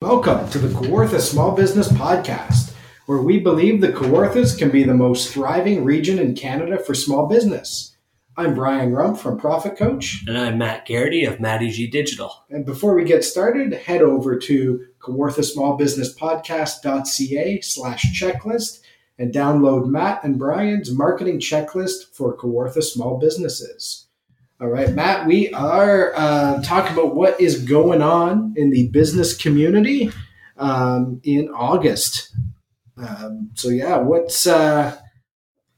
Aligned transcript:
Welcome 0.00 0.48
to 0.50 0.60
the 0.60 0.68
Kawartha 0.68 1.20
Small 1.20 1.56
Business 1.56 1.88
Podcast, 1.88 2.72
where 3.06 3.20
we 3.20 3.40
believe 3.40 3.80
the 3.80 3.88
Kawarthas 3.88 4.56
can 4.56 4.70
be 4.70 4.84
the 4.84 4.94
most 4.94 5.34
thriving 5.34 5.82
region 5.82 6.20
in 6.20 6.36
Canada 6.36 6.78
for 6.78 6.94
small 6.94 7.26
business. 7.26 7.96
I'm 8.36 8.54
Brian 8.54 8.92
Rump 8.92 9.18
from 9.18 9.40
Profit 9.40 9.76
Coach. 9.76 10.22
And 10.28 10.38
I'm 10.38 10.56
Matt 10.56 10.86
Geraghty 10.86 11.24
of 11.24 11.40
Matty 11.40 11.70
G 11.70 11.88
Digital. 11.88 12.44
And 12.48 12.64
before 12.64 12.94
we 12.94 13.02
get 13.02 13.24
started, 13.24 13.72
head 13.72 14.02
over 14.02 14.38
to 14.38 14.86
kawarthasmallbusinesspodcast.ca 15.00 17.60
slash 17.62 18.22
checklist 18.22 18.82
and 19.18 19.34
download 19.34 19.88
Matt 19.88 20.22
and 20.22 20.38
Brian's 20.38 20.92
marketing 20.92 21.40
checklist 21.40 22.14
for 22.14 22.36
Kawartha 22.36 22.84
small 22.84 23.18
businesses. 23.18 24.06
All 24.60 24.66
right, 24.66 24.92
Matt, 24.92 25.24
we 25.24 25.52
are 25.52 26.12
uh, 26.16 26.60
talking 26.64 26.92
about 26.92 27.14
what 27.14 27.40
is 27.40 27.62
going 27.62 28.02
on 28.02 28.54
in 28.56 28.70
the 28.70 28.88
business 28.88 29.36
community 29.36 30.10
um, 30.56 31.20
in 31.22 31.48
August. 31.50 32.34
Um, 32.96 33.50
so, 33.54 33.68
yeah, 33.68 33.98
what's 33.98 34.48
uh, 34.48 34.98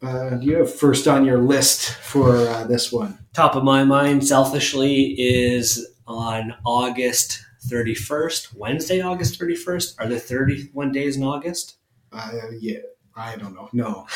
uh, 0.01 0.31
do 0.31 0.47
you 0.47 0.57
have 0.57 0.75
first 0.75 1.07
on 1.07 1.27
your 1.27 1.37
list 1.37 1.91
for 1.91 2.35
uh, 2.35 2.65
this 2.65 2.91
one? 2.91 3.19
Top 3.35 3.55
of 3.55 3.65
my 3.65 3.85
mind, 3.85 4.27
selfishly, 4.27 5.15
is 5.19 5.87
on 6.07 6.55
August 6.65 7.45
31st, 7.69 8.57
Wednesday, 8.57 9.03
August 9.03 9.39
31st. 9.39 9.97
Are 9.99 10.09
there 10.09 10.19
31 10.19 10.91
days 10.91 11.19
in 11.19 11.23
August? 11.23 11.77
Uh, 12.13 12.31
yeah, 12.59 12.79
I 13.15 13.37
don't 13.37 13.55
know. 13.55 13.69
No. 13.75 14.07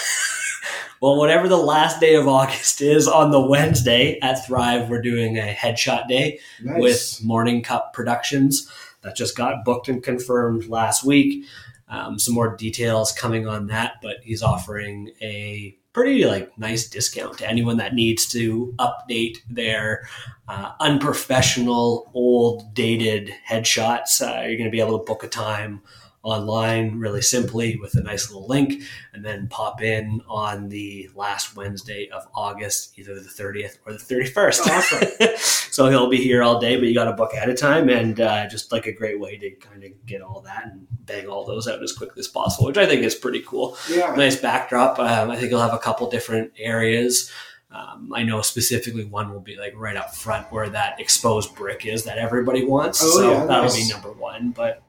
Well, 1.00 1.16
whatever 1.16 1.48
the 1.48 1.56
last 1.56 2.00
day 2.00 2.14
of 2.14 2.28
August 2.28 2.80
is 2.80 3.06
on 3.06 3.30
the 3.30 3.40
Wednesday 3.40 4.18
at 4.20 4.46
Thrive, 4.46 4.88
we're 4.88 5.02
doing 5.02 5.38
a 5.38 5.52
headshot 5.54 6.08
day 6.08 6.38
Nice. 6.62 6.80
with 6.80 7.20
Morning 7.24 7.62
Cup 7.62 7.92
Productions. 7.92 8.70
That 9.02 9.16
just 9.16 9.36
got 9.36 9.64
booked 9.64 9.88
and 9.88 10.02
confirmed 10.02 10.66
last 10.66 11.04
week. 11.04 11.44
Um, 11.88 12.18
some 12.18 12.34
more 12.34 12.56
details 12.56 13.12
coming 13.12 13.46
on 13.46 13.66
that, 13.66 13.94
but 14.02 14.16
he's 14.22 14.42
offering 14.42 15.10
a 15.20 15.76
pretty 15.92 16.24
like 16.24 16.56
nice 16.58 16.88
discount 16.88 17.38
to 17.38 17.48
anyone 17.48 17.76
that 17.76 17.94
needs 17.94 18.26
to 18.28 18.74
update 18.78 19.38
their 19.48 20.08
uh, 20.48 20.72
unprofessional, 20.80 22.10
old, 22.14 22.74
dated 22.74 23.30
headshots. 23.48 24.22
Uh, 24.22 24.40
you're 24.46 24.56
going 24.56 24.64
to 24.64 24.70
be 24.70 24.80
able 24.80 24.98
to 24.98 25.04
book 25.04 25.22
a 25.22 25.28
time 25.28 25.82
online 26.24 26.98
really 26.98 27.20
simply 27.22 27.76
with 27.76 27.94
a 27.94 28.02
nice 28.02 28.30
little 28.30 28.48
link 28.48 28.82
and 29.12 29.24
then 29.24 29.46
pop 29.48 29.82
in 29.82 30.22
on 30.26 30.70
the 30.70 31.08
last 31.14 31.54
Wednesday 31.54 32.08
of 32.08 32.26
August, 32.34 32.98
either 32.98 33.14
the 33.14 33.28
30th 33.28 33.76
or 33.86 33.92
the 33.92 33.98
31st. 33.98 34.66
Awesome. 34.66 35.28
so 35.70 35.88
he'll 35.88 36.08
be 36.08 36.16
here 36.16 36.42
all 36.42 36.58
day, 36.58 36.76
but 36.76 36.88
you 36.88 36.94
got 36.94 37.04
to 37.04 37.12
book 37.12 37.34
ahead 37.34 37.50
of 37.50 37.58
time 37.58 37.90
and 37.90 38.20
uh, 38.20 38.48
just 38.48 38.72
like 38.72 38.86
a 38.86 38.92
great 38.92 39.20
way 39.20 39.36
to 39.36 39.50
kind 39.50 39.84
of 39.84 39.90
get 40.06 40.22
all 40.22 40.40
that 40.40 40.64
and 40.64 40.86
bang 40.90 41.28
all 41.28 41.44
those 41.44 41.68
out 41.68 41.82
as 41.82 41.92
quickly 41.92 42.20
as 42.20 42.28
possible, 42.28 42.66
which 42.66 42.78
I 42.78 42.86
think 42.86 43.02
is 43.02 43.14
pretty 43.14 43.42
cool. 43.46 43.76
yeah. 43.90 44.14
Nice 44.14 44.40
backdrop. 44.40 44.98
Um, 44.98 45.30
I 45.30 45.36
think 45.36 45.50
he'll 45.50 45.60
have 45.60 45.74
a 45.74 45.78
couple 45.78 46.08
different 46.08 46.52
areas. 46.58 47.30
Um, 47.74 48.12
I 48.14 48.22
know 48.22 48.40
specifically 48.40 49.04
one 49.04 49.32
will 49.32 49.40
be 49.40 49.56
like 49.56 49.72
right 49.76 49.96
up 49.96 50.14
front 50.14 50.50
where 50.52 50.68
that 50.70 51.00
exposed 51.00 51.56
brick 51.56 51.84
is 51.84 52.04
that 52.04 52.18
everybody 52.18 52.64
wants. 52.64 53.02
Oh, 53.02 53.18
so 53.18 53.30
yeah, 53.32 53.46
that'll 53.46 53.64
nice. 53.64 53.88
be 53.88 53.92
number 53.92 54.12
one. 54.12 54.52
But 54.52 54.83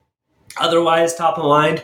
otherwise, 0.58 1.16
top 1.16 1.38
of 1.38 1.46
mind, 1.46 1.84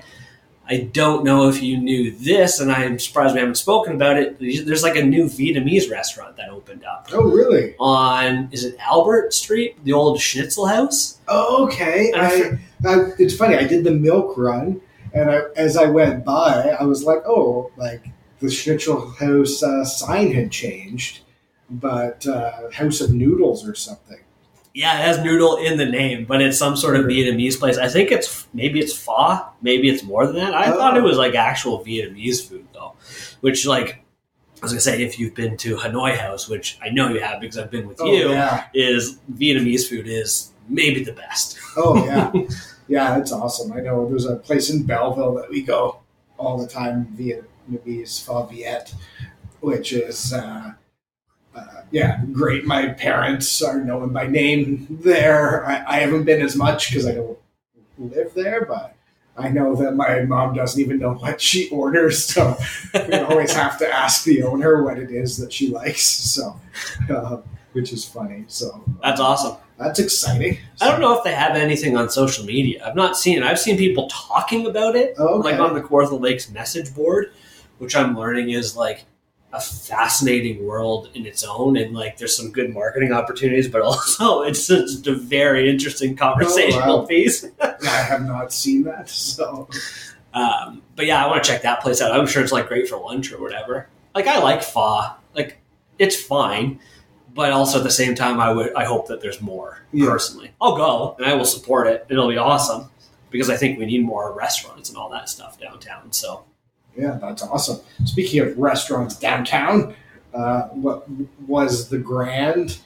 I 0.68 0.90
don't 0.94 1.26
know 1.26 1.50
if 1.50 1.62
you 1.62 1.78
knew 1.78 2.12
this, 2.12 2.60
and 2.62 2.72
I'm 2.72 2.98
surprised 2.98 3.34
we 3.34 3.40
haven't 3.42 3.56
spoken 3.56 3.96
about 3.96 4.18
it. 4.18 4.40
There's 4.40 4.84
like 4.84 4.96
a 4.96 5.04
new 5.04 5.26
Vietnamese 5.26 5.90
restaurant 5.92 6.38
that 6.38 6.50
opened 6.50 6.86
up 6.86 7.10
Oh, 7.12 7.24
really? 7.24 7.76
on, 7.80 8.48
is 8.52 8.64
it 8.64 8.78
Albert 8.80 9.34
Street, 9.34 9.84
the 9.84 9.92
old 9.92 10.22
Schnitzel 10.22 10.68
House? 10.68 11.20
Oh, 11.28 11.66
okay. 11.66 12.12
I 12.16 12.58
I, 12.88 13.12
it's 13.20 13.36
funny. 13.36 13.56
I 13.58 13.66
did 13.66 13.84
the 13.84 13.92
milk 13.92 14.38
run, 14.38 14.80
and 15.14 15.30
I, 15.30 15.42
as 15.58 15.76
I 15.78 15.86
went 15.88 16.24
by, 16.24 16.76
I 16.80 16.84
was 16.84 17.04
like, 17.04 17.22
"Oh, 17.28 17.72
like 17.76 18.06
the 18.40 18.50
Schnitzel 18.50 19.10
House 19.12 19.62
uh, 19.62 19.84
sign 19.84 20.32
had 20.32 20.52
changed, 20.52 21.20
but 21.70 22.26
uh, 22.26 22.70
House 22.72 23.02
of 23.02 23.12
Noodles 23.14 23.68
or 23.68 23.76
something." 23.76 24.20
Yeah, 24.74 24.98
it 25.00 25.02
has 25.06 25.22
noodle 25.24 25.58
in 25.58 25.78
the 25.78 25.86
name, 25.86 26.26
but 26.26 26.42
it's 26.42 26.58
some 26.58 26.78
sort 26.78 26.96
of 26.96 27.06
Vietnamese 27.06 27.60
place. 27.60 27.78
I 27.78 27.90
think 27.90 28.10
it's 28.12 28.48
maybe 28.54 28.80
it's 28.80 28.94
pho, 28.96 29.46
maybe 29.62 29.90
it's 29.90 30.02
more 30.04 30.26
than 30.26 30.36
that. 30.38 30.54
I 30.54 30.72
Oh. 30.72 30.78
thought 30.78 30.96
it 30.96 31.04
was 31.04 31.18
like 31.18 31.36
actual 31.36 31.84
Vietnamese 31.84 32.48
food 32.48 32.66
though, 32.74 32.94
which 33.42 33.66
like 33.66 33.98
I 34.62 34.66
was 34.66 34.72
gonna 34.72 34.80
say 34.82 35.04
if 35.04 35.20
you've 35.20 35.36
been 35.36 35.58
to 35.58 35.76
Hanoi 35.76 36.16
House, 36.18 36.48
which 36.48 36.78
I 36.82 36.90
know 36.90 37.10
you 37.10 37.20
have 37.20 37.42
because 37.42 37.58
I've 37.58 37.70
been 37.72 37.88
with 37.88 38.00
Oh 38.00 38.06
you, 38.14 38.30
yeah. 38.30 38.66
is 38.74 39.18
Vietnamese 39.34 39.90
food 39.90 40.08
is 40.08 40.52
maybe 40.70 41.04
the 41.04 41.14
best. 41.14 41.58
Oh 41.76 42.06
yeah. 42.06 42.32
yeah, 42.88 43.18
it's 43.18 43.32
awesome. 43.34 43.74
I 43.74 43.82
know 43.82 44.08
there's 44.08 44.26
a 44.26 44.38
place 44.38 44.70
in 44.70 44.84
Belleville 44.84 45.34
that 45.36 45.50
we 45.50 45.64
go 45.64 46.00
all 46.38 46.58
the 46.58 46.68
time. 46.68 47.08
Vietnamese 47.20 48.24
Pho 48.24 48.44
Viet, 48.46 48.94
which 49.60 49.92
is. 49.92 50.32
Uh, 50.32 50.72
uh, 51.56 51.66
yeah, 51.92 52.22
great. 52.32 52.66
My 52.66 52.90
parents 52.90 53.62
are 53.62 53.84
known 53.84 54.14
by 54.14 54.28
name 54.28 54.88
there. 54.90 55.66
I, 55.66 55.84
I 55.88 56.00
haven't 56.00 56.24
been 56.24 56.42
as 56.42 56.56
much 56.56 56.90
because 56.90 57.06
I 57.08 57.16
don't 57.16 57.38
live 57.98 58.34
there, 58.34 58.66
but 58.66 58.96
I 59.38 59.50
know 59.50 59.76
that 59.76 59.96
my 59.96 60.22
mom 60.22 60.54
doesn't 60.56 60.80
even 60.80 61.00
know 61.00 61.14
what 61.14 61.42
she 61.42 61.70
orders, 61.70 62.24
so 62.26 62.58
we 62.94 63.16
always 63.16 63.52
have 63.54 63.78
to 63.80 63.88
ask 63.94 64.24
the 64.24 64.44
owner 64.44 64.84
what 64.84 64.98
it 65.00 65.12
is 65.12 65.38
that 65.38 65.52
she 65.54 65.70
likes. 65.70 66.04
So, 66.04 66.60
uh, 67.10 67.38
which 67.74 67.92
is 67.94 68.06
funny. 68.06 68.44
So 68.48 68.84
That's 69.02 69.20
awesome. 69.22 69.56
that's 69.78 70.00
exciting. 70.00 70.58
I 70.82 70.90
don't 70.90 71.00
know 71.02 71.18
if 71.18 71.24
they 71.24 71.34
have 71.34 71.56
anything 71.56 71.96
on 71.98 72.10
social 72.10 72.46
media. 72.46 72.86
I've 72.86 72.96
not 72.96 73.18
seen 73.18 73.38
it. 73.38 73.44
I've 73.44 73.60
seen 73.60 73.78
people 73.78 74.08
talking 74.10 74.66
about 74.68 74.96
it, 74.96 75.16
Oh, 75.18 75.40
okay. 75.40 75.52
like 75.52 75.60
on 75.60 75.74
the 75.74 75.82
Kawartha 75.82 76.20
Lakes 76.20 76.50
message 76.52 76.94
board, 76.94 77.32
which 77.78 77.96
I'm 77.96 78.18
learning 78.18 78.50
is 78.52 78.76
like 78.76 79.06
a 79.54 79.60
fascinating 79.60 80.66
world 80.66 81.10
in 81.14 81.26
its 81.26 81.44
own, 81.44 81.76
and 81.78 81.94
like 81.94 82.18
there's 82.18 82.36
some 82.36 82.52
good 82.52 82.74
marketing 82.74 83.12
opportunities, 83.12 83.68
but 83.68 83.82
also 83.92 84.42
it's 84.44 84.68
just 84.68 85.06
a 85.08 85.16
very 85.16 85.70
interesting 85.70 86.16
conversational 86.16 86.90
Oh, 86.90 87.00
wow. 87.02 87.06
piece. 87.06 87.46
I 87.62 87.78
have 87.88 88.26
not 88.26 88.54
seen 88.54 88.84
that. 88.84 89.10
So 89.10 89.68
Um, 90.34 90.82
but 90.96 91.06
yeah, 91.06 91.24
I 91.24 91.28
want 91.28 91.44
to 91.44 91.50
check 91.50 91.62
that 91.64 91.82
place 91.82 92.02
out. 92.02 92.18
I'm 92.18 92.26
sure 92.28 92.42
it's 92.42 92.54
like 92.54 92.68
great 92.68 92.88
for 92.88 92.98
lunch 92.98 93.32
or 93.34 93.42
whatever. 93.42 93.88
Like 94.16 94.28
I 94.28 94.40
like 94.40 94.64
fa 94.64 95.16
like 95.36 95.58
it's 96.00 96.16
fine, 96.16 96.80
but 97.34 97.52
also 97.52 97.80
at 97.80 97.84
the 97.84 97.92
same 97.92 98.16
time, 98.16 98.40
I 98.40 98.52
would 98.52 98.74
I 98.76 98.86
hope 98.86 99.08
that 99.10 99.20
there's 99.22 99.42
more. 99.42 99.80
Yeah. 99.92 100.10
Personally, 100.10 100.52
I'll 100.62 100.78
go 100.78 101.16
and 101.18 101.26
I 101.28 101.34
will 101.34 101.46
support 101.46 101.88
it. 101.88 102.06
It'll 102.10 102.30
be 102.30 102.38
awesome 102.38 102.90
because 103.30 103.50
I 103.50 103.58
think 103.58 103.78
we 103.80 103.86
need 103.86 104.04
more 104.06 104.34
restaurants 104.34 104.88
and 104.90 104.98
all 104.98 105.10
that 105.10 105.28
stuff 105.28 105.60
downtown. 105.60 106.12
So 106.14 106.46
yeah, 106.96 107.18
that's 107.22 107.44
awesome. 107.44 107.80
Speaking 108.06 108.42
of 108.42 108.58
restaurants 108.58 109.16
downtown, 109.16 109.96
uh, 110.34 110.64
what 110.70 111.08
was 111.48 111.90
the 111.90 111.98
Grand, 111.98 112.80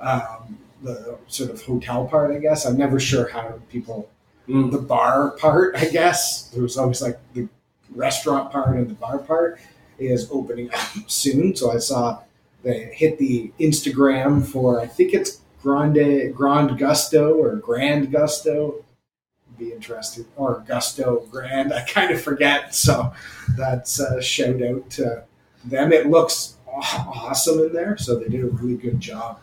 um, 0.00 0.58
the 0.82 1.18
sort 1.26 1.50
of 1.50 1.62
hotel 1.62 2.06
part? 2.06 2.30
I 2.30 2.38
guess 2.38 2.64
I'm 2.66 2.76
never 2.76 3.00
sure 3.00 3.28
how 3.28 3.60
people 3.70 4.08
mm, 4.48 4.70
the 4.70 4.78
bar 4.78 5.30
part. 5.32 5.76
I 5.76 5.86
guess 5.86 6.48
there 6.50 6.62
was 6.62 6.76
always 6.76 7.02
like 7.02 7.18
the 7.34 7.48
restaurant 7.94 8.50
part 8.50 8.76
and 8.76 8.88
the 8.88 8.94
bar 8.94 9.18
part 9.18 9.60
is 9.98 10.28
opening 10.30 10.70
up 10.74 10.80
soon. 11.06 11.54
So 11.56 11.72
I 11.72 11.78
saw 11.78 12.22
they 12.62 12.84
hit 12.94 13.18
the 13.18 13.52
Instagram 13.60 14.44
for 14.44 14.80
I 14.80 14.86
think 14.86 15.14
it's 15.14 15.40
Grande 15.62 16.34
Grand 16.34 16.78
Gusto 16.78 17.34
or 17.34 17.56
Grand 17.56 18.10
Gusto. 18.12 18.83
Be 19.64 19.72
interested 19.72 20.26
or 20.36 20.64
Gusto 20.66 21.26
Grand. 21.30 21.72
I 21.72 21.82
kind 21.82 22.10
of 22.10 22.20
forget. 22.20 22.74
So 22.74 23.12
that's 23.56 23.98
a 24.00 24.20
shout 24.20 24.62
out 24.62 24.90
to 24.90 25.24
them. 25.64 25.92
It 25.92 26.06
looks 26.08 26.56
awesome 26.66 27.60
in 27.60 27.72
there. 27.72 27.96
So 27.96 28.18
they 28.18 28.28
did 28.28 28.42
a 28.44 28.48
really 28.48 28.76
good 28.76 29.00
job 29.00 29.40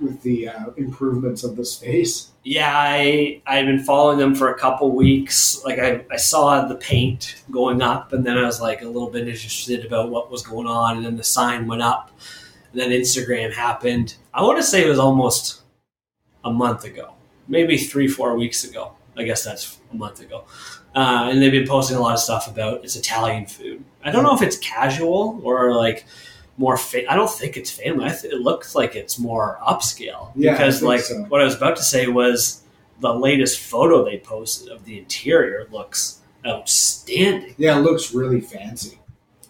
with 0.00 0.22
the 0.22 0.48
uh, 0.48 0.66
improvements 0.76 1.44
of 1.44 1.56
the 1.56 1.64
space. 1.64 2.30
yeah, 2.44 2.72
I 2.72 3.42
I've 3.46 3.66
been 3.66 3.82
following 3.82 4.18
them 4.18 4.34
for 4.34 4.52
a 4.52 4.58
couple 4.58 4.90
weeks. 4.92 5.62
Like 5.64 5.78
I, 5.78 6.04
I 6.10 6.16
saw 6.16 6.64
the 6.66 6.76
paint 6.76 7.42
going 7.50 7.82
up, 7.82 8.12
and 8.12 8.24
then 8.24 8.38
I 8.38 8.42
was 8.44 8.60
like 8.60 8.82
a 8.82 8.86
little 8.86 9.10
bit 9.10 9.26
interested 9.26 9.84
about 9.84 10.10
what 10.10 10.30
was 10.30 10.42
going 10.42 10.66
on, 10.66 10.96
and 10.98 11.06
then 11.06 11.16
the 11.16 11.24
sign 11.24 11.66
went 11.66 11.82
up, 11.82 12.10
and 12.72 12.80
then 12.80 12.90
Instagram 12.90 13.52
happened. 13.52 14.14
I 14.32 14.42
want 14.42 14.58
to 14.58 14.62
say 14.62 14.84
it 14.84 14.88
was 14.88 14.98
almost 15.00 15.62
a 16.44 16.50
month 16.52 16.84
ago, 16.84 17.14
maybe 17.48 17.76
three 17.76 18.08
four 18.08 18.36
weeks 18.36 18.64
ago. 18.64 18.92
I 19.18 19.24
guess 19.24 19.44
that's 19.44 19.78
a 19.92 19.96
month 19.96 20.20
ago. 20.20 20.44
Uh, 20.94 21.28
and 21.30 21.42
they've 21.42 21.52
been 21.52 21.66
posting 21.66 21.96
a 21.96 22.00
lot 22.00 22.14
of 22.14 22.18
stuff 22.20 22.46
about 22.48 22.84
it's 22.84 22.96
Italian 22.96 23.46
food. 23.46 23.84
I 24.04 24.10
don't 24.10 24.22
know 24.22 24.34
if 24.34 24.42
it's 24.42 24.56
casual 24.58 25.40
or 25.42 25.74
like 25.74 26.06
more. 26.56 26.76
Fa- 26.76 27.10
I 27.10 27.14
don't 27.16 27.30
think 27.30 27.56
it's 27.56 27.70
family. 27.70 28.06
I 28.06 28.10
th- 28.10 28.32
it 28.32 28.40
looks 28.40 28.74
like 28.74 28.96
it's 28.96 29.18
more 29.18 29.58
upscale 29.66 30.30
Yeah, 30.34 30.52
because, 30.52 30.82
like, 30.82 31.00
so. 31.00 31.22
what 31.24 31.40
I 31.40 31.44
was 31.44 31.54
about 31.56 31.76
to 31.76 31.82
say 31.82 32.06
was 32.08 32.62
the 33.00 33.12
latest 33.14 33.60
photo 33.60 34.04
they 34.04 34.18
posted 34.18 34.70
of 34.70 34.84
the 34.84 34.98
interior 34.98 35.66
looks 35.70 36.20
outstanding. 36.46 37.54
Yeah, 37.58 37.78
it 37.78 37.82
looks 37.82 38.14
really 38.14 38.40
fancy. 38.40 38.98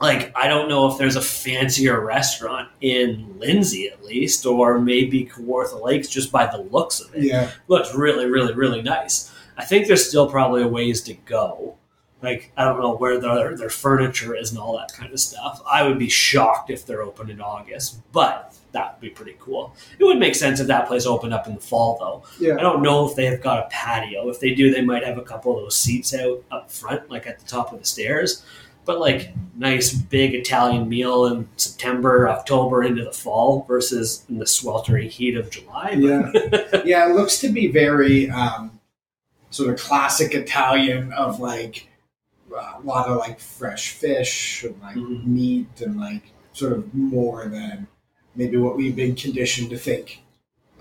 Like, 0.01 0.33
I 0.37 0.47
don't 0.47 0.69
know 0.69 0.87
if 0.91 0.97
there's 0.99 1.17
a 1.17 1.21
fancier 1.21 2.01
restaurant 2.05 2.69
in 2.81 3.37
Lindsay, 3.39 3.89
at 3.89 4.05
least, 4.05 4.47
or 4.47 4.79
maybe 4.79 5.25
Kawartha 5.27 5.83
Lakes, 5.83 6.09
just 6.09 6.31
by 6.31 6.47
the 6.47 6.59
looks 6.59 7.01
of 7.01 7.13
it 7.17 7.25
Yeah. 7.25 7.51
looks 7.67 7.95
really, 7.95 8.27
really, 8.27 8.55
really 8.55 8.81
nice. 8.83 9.33
I 9.59 9.65
think 9.65 9.87
there's 9.87 10.09
still 10.09 10.31
probably 10.31 10.63
a 10.63 10.69
ways 10.69 11.03
to 11.03 11.15
go. 11.15 11.77
Like 12.23 12.53
I 12.57 12.65
don't 12.65 12.81
know 12.81 12.97
where 12.97 13.21
their 13.21 13.57
their 13.57 13.71
furniture 13.71 14.35
is 14.35 14.51
and 14.51 14.59
all 14.59 14.77
that 14.79 14.93
kind 14.93 15.13
of 15.13 15.21
stuff. 15.21 15.61
I 15.71 15.87
would 15.87 15.99
be 15.99 16.09
shocked 16.09 16.71
if 16.71 16.87
they're 16.87 17.03
open 17.03 17.31
in 17.31 17.41
August, 17.41 18.01
but 18.13 18.57
that 18.73 18.95
would 18.95 19.01
be 19.01 19.11
pretty 19.11 19.37
cool. 19.39 19.75
It 19.99 20.05
would 20.05 20.19
make 20.19 20.35
sense 20.35 20.61
if 20.61 20.67
that 20.67 20.89
place 20.89 21.07
opened 21.07 21.33
up 21.33 21.47
in 21.47 21.55
the 21.55 21.61
fall, 21.61 21.97
though. 21.99 22.25
Yeah. 22.45 22.55
I 22.55 22.61
don't 22.61 22.83
know 22.83 23.09
if 23.09 23.15
they 23.15 23.27
have 23.27 23.41
got 23.41 23.67
a 23.67 23.69
patio. 23.71 24.29
If 24.29 24.41
they 24.41 24.55
do, 24.55 24.73
they 24.73 24.83
might 24.83 25.05
have 25.05 25.19
a 25.19 25.23
couple 25.23 25.57
of 25.57 25.63
those 25.63 25.77
seats 25.77 26.15
out 26.15 26.43
up 26.51 26.71
front, 26.71 27.11
like 27.11 27.27
at 27.27 27.39
the 27.39 27.47
top 27.47 27.73
of 27.73 27.79
the 27.79 27.87
stairs. 27.87 28.45
But 28.85 29.01
like 29.01 29.33
nice 29.57 29.93
big 29.93 30.35
Italian 30.35 30.89
meal 30.89 31.27
in 31.27 31.49
September, 31.57 32.29
October 32.29 32.83
into 32.83 33.05
the 33.05 33.13
fall 33.13 33.65
versus 33.69 34.25
in 34.29 34.39
the 34.39 34.47
sweltering 34.47 35.11
heat 35.11 35.37
of 35.37 35.51
July. 35.51 35.91
Yeah. 35.99 36.33
yeah, 36.85 37.09
it 37.09 37.15
looks 37.15 37.39
to 37.41 37.49
be 37.49 37.67
very 37.67 38.31
um, 38.31 38.78
sort 39.51 39.71
of 39.73 39.81
classic 39.81 40.35
Italian 40.35 41.13
of 41.13 41.41
like 41.41 41.89
a 42.51 42.81
lot 42.83 43.09
of 43.09 43.17
like 43.19 43.39
fresh 43.41 43.91
fish 43.91 44.65
and 44.65 44.81
like 44.83 44.97
Mhm. 44.97 45.27
meat 45.27 45.81
and 45.81 45.99
like 46.01 46.33
sort 46.53 46.73
of 46.73 46.93
more 46.95 47.47
than 47.47 47.87
maybe 48.35 48.57
what 48.57 48.77
we've 48.77 48.97
been 48.97 49.15
conditioned 49.15 49.71
to 49.71 49.79
think 49.79 50.23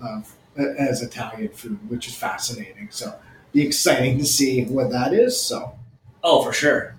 of 0.00 0.34
as 0.56 1.02
Italian 1.02 1.48
food, 1.50 1.78
which 1.90 2.08
is 2.08 2.14
fascinating. 2.14 2.88
So 2.90 3.14
be 3.52 3.62
exciting 3.66 4.18
to 4.18 4.24
see 4.24 4.64
what 4.64 4.90
that 4.90 5.12
is. 5.12 5.40
So 5.40 5.74
Oh, 6.24 6.42
for 6.42 6.52
sure. 6.52 6.96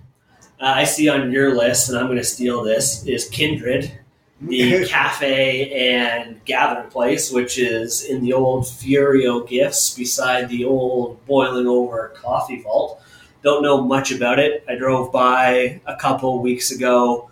Uh, 0.60 0.72
I 0.76 0.84
see 0.84 1.08
on 1.08 1.30
your 1.30 1.54
list, 1.54 1.88
and 1.88 1.98
I'm 1.98 2.06
going 2.06 2.16
to 2.18 2.24
steal 2.24 2.62
this, 2.64 3.04
is 3.06 3.28
Kindred, 3.28 3.92
the 4.40 4.86
cafe 4.88 5.70
and 5.90 6.42
gathering 6.44 6.90
place, 6.90 7.30
which 7.30 7.58
is 7.58 8.04
in 8.04 8.22
the 8.22 8.32
old 8.32 8.64
Furio 8.64 9.46
Gifts 9.46 9.94
beside 9.94 10.48
the 10.48 10.64
old 10.64 11.24
boiling 11.26 11.66
over 11.66 12.12
coffee 12.16 12.62
vault. 12.62 13.02
Don't 13.42 13.62
know 13.62 13.82
much 13.82 14.12
about 14.12 14.38
it. 14.38 14.64
I 14.68 14.74
drove 14.74 15.12
by 15.12 15.80
a 15.86 15.96
couple 15.96 16.40
weeks 16.40 16.70
ago, 16.70 17.30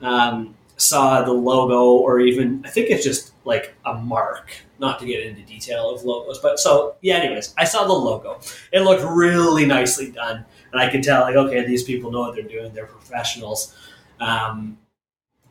um, 0.00 0.56
saw 0.76 1.22
the 1.22 1.32
logo, 1.32 1.92
or 1.92 2.20
even, 2.20 2.62
I 2.64 2.70
think 2.70 2.90
it's 2.90 3.04
just 3.04 3.32
like 3.44 3.74
a 3.84 3.94
mark, 3.94 4.50
not 4.80 4.98
to 4.98 5.06
get 5.06 5.24
into 5.24 5.42
detail 5.42 5.90
of 5.90 6.02
logos. 6.02 6.40
But 6.40 6.58
so, 6.58 6.96
yeah, 7.02 7.16
anyways, 7.16 7.54
I 7.56 7.64
saw 7.64 7.86
the 7.86 7.92
logo. 7.92 8.40
It 8.72 8.80
looked 8.80 9.04
really 9.04 9.64
nicely 9.64 10.10
done. 10.10 10.44
And 10.72 10.80
I 10.80 10.88
can 10.88 11.02
tell, 11.02 11.20
like, 11.20 11.36
okay, 11.36 11.64
these 11.64 11.84
people 11.84 12.10
know 12.10 12.22
what 12.22 12.34
they're 12.34 12.42
doing. 12.42 12.74
They're 12.74 12.86
professionals. 12.86 13.76
Um, 14.18 14.78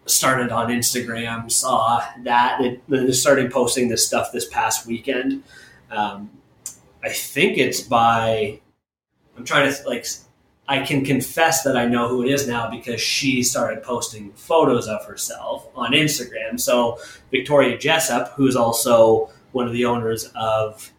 started 0.05 0.51
on 0.51 0.69
Instagram, 0.69 1.51
saw 1.51 2.03
that. 2.23 2.59
It, 2.61 3.13
started 3.13 3.51
posting 3.51 3.87
this 3.87 4.05
stuff 4.05 4.31
this 4.31 4.47
past 4.47 4.85
weekend. 4.85 5.43
Um, 5.91 6.29
I 7.03 7.09
think 7.09 7.57
it's 7.57 7.81
by. 7.81 8.59
I'm 9.37 9.45
trying 9.45 9.73
to 9.73 9.87
like. 9.87 10.05
I 10.67 10.79
can 10.79 11.03
confess 11.03 11.63
that 11.63 11.75
I 11.75 11.85
know 11.85 12.07
who 12.07 12.23
it 12.23 12.29
is 12.29 12.47
now 12.47 12.71
because 12.71 13.01
she 13.01 13.43
started 13.43 13.83
posting 13.83 14.31
photos 14.31 14.87
of 14.87 15.05
herself 15.05 15.67
on 15.75 15.91
Instagram. 15.91 16.57
So 16.57 16.99
Victoria 17.31 17.77
Jessup, 17.77 18.31
who's 18.35 18.55
also 18.55 19.29
one 19.51 19.67
of 19.67 19.73
the 19.73 19.83
owners 19.83 20.31
of, 20.35 20.89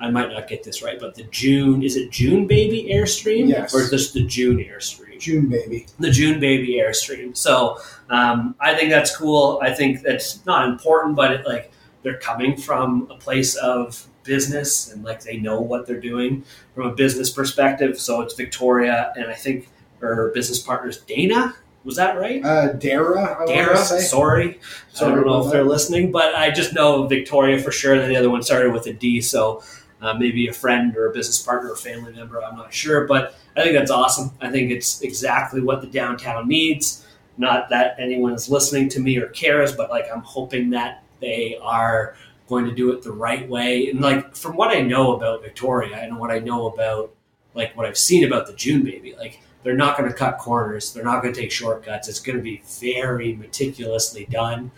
I 0.00 0.10
might 0.10 0.30
not 0.30 0.48
get 0.48 0.62
this 0.62 0.82
right, 0.82 0.98
but 0.98 1.14
the 1.14 1.24
June 1.24 1.82
is 1.82 1.96
it 1.96 2.10
June 2.10 2.46
Baby 2.46 2.88
Airstream? 2.90 3.48
Yes. 3.48 3.74
Or 3.74 3.80
is 3.82 3.90
this 3.90 4.12
the 4.12 4.24
June 4.24 4.58
Airstream? 4.58 5.20
June 5.20 5.48
baby. 5.48 5.86
the 5.98 6.10
June 6.10 6.40
Baby 6.40 6.76
Airstream. 6.80 7.36
So 7.36 7.78
um, 8.08 8.54
I 8.58 8.74
think 8.74 8.90
that's 8.90 9.14
cool. 9.14 9.60
I 9.62 9.72
think 9.72 10.02
that's 10.02 10.44
not 10.46 10.68
important, 10.68 11.14
but 11.14 11.30
it, 11.32 11.46
like 11.46 11.70
they're 12.02 12.18
coming 12.18 12.56
from 12.56 13.06
a 13.10 13.16
place 13.16 13.54
of 13.56 14.06
business 14.24 14.90
and 14.90 15.04
like 15.04 15.22
they 15.22 15.36
know 15.36 15.60
what 15.60 15.86
they're 15.86 16.00
doing 16.00 16.44
from 16.74 16.86
a 16.86 16.94
business 16.94 17.30
perspective. 17.30 18.00
So 18.00 18.22
it's 18.22 18.34
Victoria 18.34 19.12
and 19.16 19.26
I 19.26 19.34
think 19.34 19.68
her 20.00 20.30
business 20.34 20.58
partners 20.58 20.98
Dana. 21.02 21.54
Was 21.84 21.96
that 21.96 22.18
right? 22.18 22.44
Uh, 22.44 22.72
Dara, 22.74 23.42
I 23.42 23.46
Dara, 23.46 23.74
want 23.74 23.78
to 23.78 23.84
say. 23.84 24.00
sorry. 24.00 24.60
Sorry 24.92 25.12
I 25.12 25.14
don't 25.14 25.26
know 25.26 25.44
if 25.46 25.50
they're 25.50 25.64
that. 25.64 25.70
listening, 25.70 26.12
but 26.12 26.34
I 26.34 26.50
just 26.50 26.74
know 26.74 27.06
Victoria 27.06 27.58
for 27.58 27.72
sure. 27.72 27.94
And 27.94 28.10
the 28.10 28.16
other 28.16 28.28
one 28.28 28.42
started 28.42 28.72
with 28.72 28.86
a 28.86 28.92
D, 28.92 29.22
so 29.22 29.62
uh, 30.00 30.14
maybe 30.14 30.48
a 30.48 30.52
friend 30.52 30.96
or 30.96 31.10
a 31.10 31.12
business 31.12 31.42
partner 31.42 31.70
or 31.70 31.76
family 31.76 32.12
member. 32.12 32.42
I'm 32.42 32.56
not 32.56 32.72
sure, 32.72 33.06
but 33.06 33.34
I 33.56 33.62
think 33.62 33.74
that's 33.74 33.90
awesome. 33.90 34.32
I 34.40 34.50
think 34.50 34.70
it's 34.70 35.02
exactly 35.02 35.60
what 35.60 35.80
the 35.80 35.86
downtown 35.86 36.48
needs. 36.48 37.06
Not 37.36 37.68
that 37.70 37.96
anyone 37.98 38.32
is 38.32 38.48
listening 38.48 38.88
to 38.90 39.00
me 39.00 39.18
or 39.18 39.28
cares, 39.28 39.72
but 39.72 39.90
like 39.90 40.06
I'm 40.12 40.22
hoping 40.22 40.70
that 40.70 41.02
they 41.20 41.58
are 41.62 42.14
going 42.48 42.64
to 42.64 42.74
do 42.74 42.92
it 42.92 43.02
the 43.02 43.12
right 43.12 43.48
way. 43.48 43.88
And 43.88 44.00
like 44.00 44.34
from 44.34 44.56
what 44.56 44.76
I 44.76 44.80
know 44.80 45.14
about 45.14 45.42
Victoria 45.42 45.96
and 45.96 46.18
what 46.18 46.30
I 46.30 46.38
know 46.38 46.66
about 46.66 47.14
like 47.54 47.76
what 47.76 47.86
I've 47.86 47.98
seen 47.98 48.24
about 48.24 48.46
the 48.46 48.52
June 48.54 48.82
baby, 48.82 49.14
like 49.16 49.40
they're 49.62 49.76
not 49.76 49.96
going 49.96 50.10
to 50.10 50.16
cut 50.16 50.38
corners. 50.38 50.92
They're 50.92 51.04
not 51.04 51.22
going 51.22 51.34
to 51.34 51.40
take 51.40 51.52
shortcuts. 51.52 52.08
It's 52.08 52.20
going 52.20 52.36
to 52.36 52.42
be 52.42 52.62
very 52.80 53.34
meticulously 53.34 54.26
done. 54.26 54.70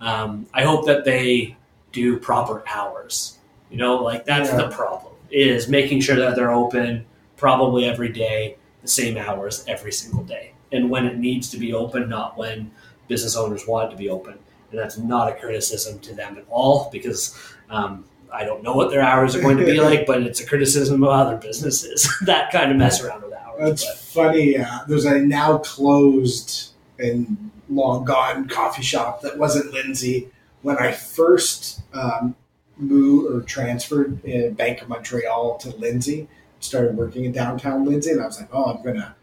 Um, 0.00 0.46
I 0.54 0.64
hope 0.64 0.86
that 0.86 1.04
they 1.04 1.56
do 1.92 2.18
proper 2.18 2.62
hours. 2.68 3.38
You 3.70 3.76
know, 3.78 3.96
like 4.02 4.24
that's 4.24 4.50
Yeah. 4.50 4.56
the 4.56 4.68
problem 4.68 5.12
is 5.30 5.68
making 5.68 6.00
sure 6.00 6.16
that 6.16 6.34
they're 6.36 6.50
open 6.52 7.04
probably 7.36 7.84
every 7.86 8.08
day, 8.10 8.56
the 8.82 8.88
same 8.88 9.16
hours 9.16 9.64
every 9.68 9.92
single 9.92 10.24
day, 10.24 10.52
and 10.72 10.90
when 10.90 11.06
it 11.06 11.16
needs 11.18 11.48
to 11.50 11.56
be 11.56 11.72
open, 11.72 12.08
not 12.08 12.36
when 12.36 12.70
business 13.08 13.36
owners 13.36 13.66
want 13.66 13.88
it 13.88 13.90
to 13.92 13.96
be 13.96 14.08
open. 14.08 14.34
And 14.70 14.78
that's 14.78 14.98
not 14.98 15.28
a 15.28 15.34
criticism 15.34 15.98
to 16.00 16.14
them 16.14 16.36
at 16.36 16.44
all 16.48 16.88
because 16.92 17.36
um, 17.70 18.04
I 18.32 18.44
don't 18.44 18.62
know 18.62 18.74
what 18.74 18.90
their 18.90 19.00
hours 19.02 19.34
are 19.34 19.40
going 19.40 19.56
to 19.58 19.64
be 19.64 19.80
like, 19.88 20.06
but 20.06 20.22
it's 20.22 20.40
a 20.40 20.46
criticism 20.46 21.02
of 21.02 21.08
other 21.10 21.36
businesses 21.36 22.08
that 22.26 22.52
kind 22.52 22.70
of 22.70 22.76
mess 22.76 23.02
around 23.02 23.22
with 23.22 23.32
hours. 23.32 23.58
That's 23.82 23.86
but- 23.86 23.96
funny. 23.98 24.56
Uh, 24.58 24.80
there's 24.88 25.04
a 25.06 25.18
now 25.20 25.58
closed 25.58 26.72
and 26.98 27.50
long 27.68 28.04
gone 28.04 28.48
coffee 28.48 28.82
shop 28.82 29.22
that 29.22 29.38
wasn't 29.38 29.72
Lindsay 29.72 30.28
when 30.62 30.76
I 30.78 30.92
first 30.92 31.80
um, 31.92 32.34
moved 32.80 33.34
or 33.34 33.40
transferred 33.42 34.24
in 34.24 34.54
Bank 34.54 34.82
of 34.82 34.88
Montreal 34.88 35.58
to 35.58 35.70
Lindsay. 35.76 36.28
Started 36.60 36.96
working 36.96 37.24
in 37.24 37.32
downtown 37.32 37.84
Lindsay, 37.84 38.10
and 38.10 38.20
I 38.20 38.26
was 38.26 38.38
like, 38.38 38.50
oh, 38.52 38.74
I'm 38.74 38.82
gonna, 38.82 39.16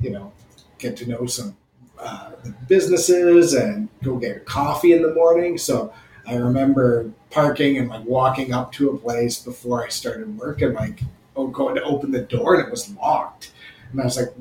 you 0.00 0.10
know, 0.10 0.32
get 0.78 0.96
to 0.98 1.08
know 1.08 1.26
some 1.26 1.56
uh, 1.98 2.32
businesses 2.68 3.54
and 3.54 3.88
go 4.02 4.16
get 4.16 4.36
a 4.36 4.40
coffee 4.40 4.92
in 4.92 5.02
the 5.02 5.14
morning. 5.14 5.56
So 5.56 5.92
I 6.26 6.34
remember 6.34 7.10
parking 7.30 7.78
and 7.78 7.88
like 7.88 8.04
walking 8.04 8.52
up 8.52 8.72
to 8.72 8.90
a 8.90 8.98
place 8.98 9.42
before 9.42 9.84
I 9.84 9.88
started 9.88 10.36
work 10.36 10.60
and 10.62 10.74
like 10.74 11.00
oh, 11.36 11.46
going 11.46 11.74
to 11.76 11.82
open 11.82 12.10
the 12.10 12.22
door 12.22 12.56
and 12.56 12.64
it 12.66 12.70
was 12.70 12.94
locked. 12.96 13.52
And 13.90 14.00
I 14.00 14.04
was 14.04 14.16
like, 14.16 14.32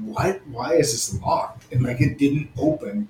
what? 0.00 0.40
Why 0.48 0.74
is 0.74 0.92
this 0.92 1.20
locked? 1.20 1.72
And 1.72 1.82
like 1.82 2.00
it 2.00 2.18
didn't 2.18 2.50
open 2.58 3.08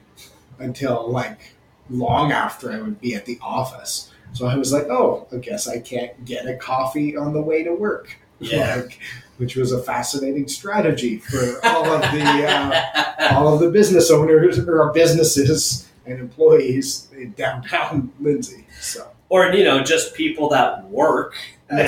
until 0.59 1.11
like 1.11 1.55
long 1.91 2.33
after 2.33 2.73
I 2.73 2.81
would 2.81 3.01
be 3.01 3.15
at 3.15 3.27
the 3.27 3.39
office. 3.43 4.11
So 4.35 4.47
I 4.47 4.57
was 4.57 4.73
like, 4.73 4.89
oh, 4.89 5.27
I 5.33 5.37
guess 5.37 5.67
I 5.69 5.79
can't 5.79 6.25
get 6.25 6.47
a 6.47 6.57
coffee 6.57 7.17
on 7.17 7.33
the 7.33 7.41
way 7.43 7.63
to 7.65 7.73
work. 7.75 8.17
Yeah. 8.41 8.75
Like, 8.83 8.99
which 9.39 9.57
was 9.57 9.73
a 9.73 9.83
fascinating 9.83 10.49
strategy 10.49 11.19
for 11.19 11.65
all 11.65 11.87
of 11.87 12.01
the 12.03 12.47
uh, 12.47 13.29
all 13.33 13.55
of 13.55 13.61
the 13.61 13.71
business 13.71 14.11
owners 14.11 14.59
or 14.59 14.93
businesses 14.93 15.89
and 16.05 16.19
employees 16.19 17.09
in 17.17 17.33
downtown 17.33 18.13
Lindsay. 18.21 18.67
So 18.81 19.09
or 19.29 19.47
you 19.53 19.65
know 19.65 19.83
just 19.83 20.15
people 20.15 20.49
that 20.51 20.85
work 20.91 21.37
Yeah. 21.71 21.87